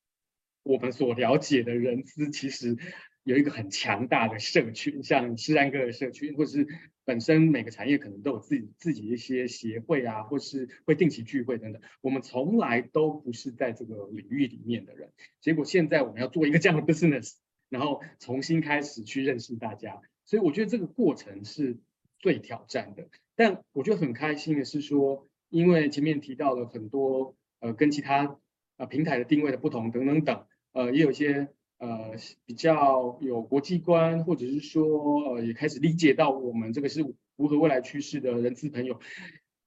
[0.69, 2.77] 我们所了解的人资，其实
[3.25, 6.67] 有一个很强大的社群，像诗安哥的社群，或者是
[7.07, 15.11] 本身每个产业可能都有自己自己一些协会啊，或是会定期聚会等等，我们从来都不是在这个领域里面的人，
[15.41, 17.35] 结果现在我们要做一个这样的 business。
[17.71, 21.77] 然后重新开始去认识大家，所以我觉得这个过程是
[22.19, 23.11] 最挑战的。
[23.37, 28.39] 但我觉得很开心的是说，因为前面提到了很多呃跟其他
[28.79, 30.47] 呃平台的定位的不同等等等，
[30.79, 31.49] 呃也有一些
[31.79, 32.13] 呃
[32.47, 34.85] 比较有国际观，或者是说
[35.25, 37.03] 呃也开始理解到我们这个是
[37.37, 39.01] 符合未来趋势的人资朋友，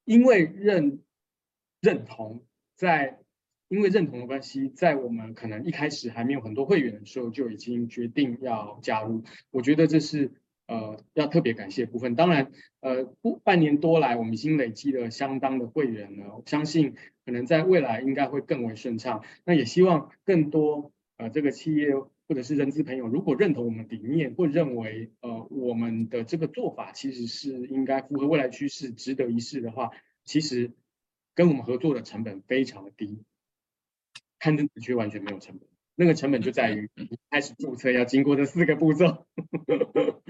[0.05, 0.99] 因为认
[1.81, 2.45] 认同
[2.75, 3.17] 在。
[3.73, 9.23] 因为认同的关系，在我们可能一开始还没有很多会员的时候，就已经决定要加入。
[9.49, 10.33] 我觉得这是
[10.67, 12.13] 呃要特别感谢的部分。
[12.13, 12.51] 当然，
[12.81, 16.35] 呃，不半年多来，我们已经累积了相当的会员了。
[16.35, 19.23] 我相信可能在未来应该会更为顺畅。
[19.45, 20.91] 那也希望更多
[21.21, 21.95] 呃这个企业
[22.27, 29.91] 或者是人资朋友，如果认同我们理念，或认为呃我们的这个做法其实是应该符合未来趋势，值得一试的话，
[30.25, 30.71] 其实
[31.35, 33.23] 跟我们合作的成本非常的低。
[34.39, 36.89] 看证只需完全没有成本，那个成本就在于
[37.29, 39.27] 开始注册要经过这四个步骤。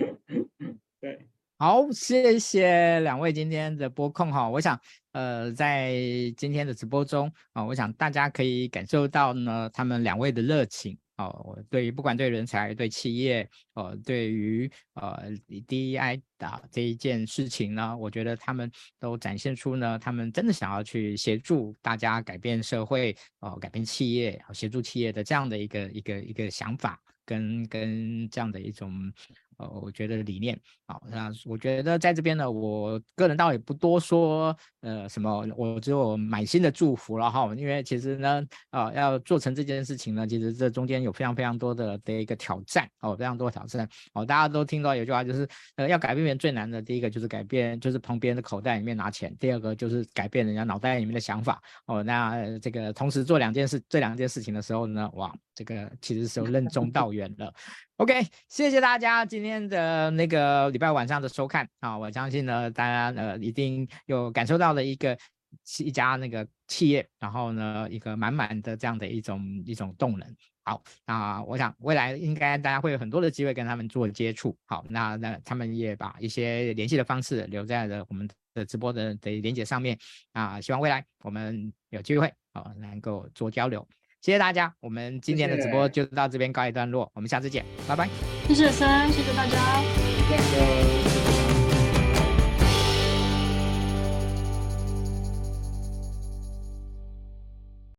[1.61, 4.81] 好，谢谢两位今天的播控哈，我想
[5.11, 5.93] 呃在
[6.35, 10.97] 今天的直播中啊，我想大家可以感受到呢他们两位的热情。
[11.17, 15.29] 哦，对于不管对人才、对企业，呃，对于呃
[15.67, 29.13] DEI 的这一件事情呢，我觉得他们都展现出呢，他们真的想要去协助大家改变社会，哦、改变企业，协助企业的这样的一个一个一个想法，跟跟这样的一种。
[29.61, 30.59] 呃，我觉得理念。
[30.87, 43.87] 好，那我觉得在这边呢，我个人倒也不多说，呃，什么，我只有满心的祝福了哈，因为其实呢，啊、呃，要做成这件事情呢，其实这中间有非常非常多的的一个挑战哦，非常多挑战。
[44.13, 51.61] 哦，大家都听到有句话就是，呃，要改变别人最难的，第一个就是改变，就是从别人的口袋里面拿钱，第二个就是改变人家脑袋里面的想法。
[51.85, 57.53] 哦，那这个同时做两件事，这两件事情的时候呢，哇，这个其实是任重道远了。
[57.97, 61.97] OK，谢谢大家今天天的那个礼拜晚上的收看啊！
[61.97, 65.17] 我相信呢，大家呃一定有感受到了一个
[65.79, 70.35] 一家那个企业，然后呢一个满满的这样的一种一种动能。
[70.63, 74.55] 好，那我想未来应该大家会有很多的机会跟他们做接触。
[74.67, 79.97] 好，那那他们也把一些联系的方式留在了我们的直播的的连接上面
[80.31, 83.85] 啊，希望未来我们有机会啊能够做交流。
[84.21, 88.07] 谢谢大家，我们今天的直播就到这边告一段落，谢谢，我们下次见，拜拜。
[88.47, 89.81] 谢谢三，谢谢大家。
[90.29, 91.00] 谢谢。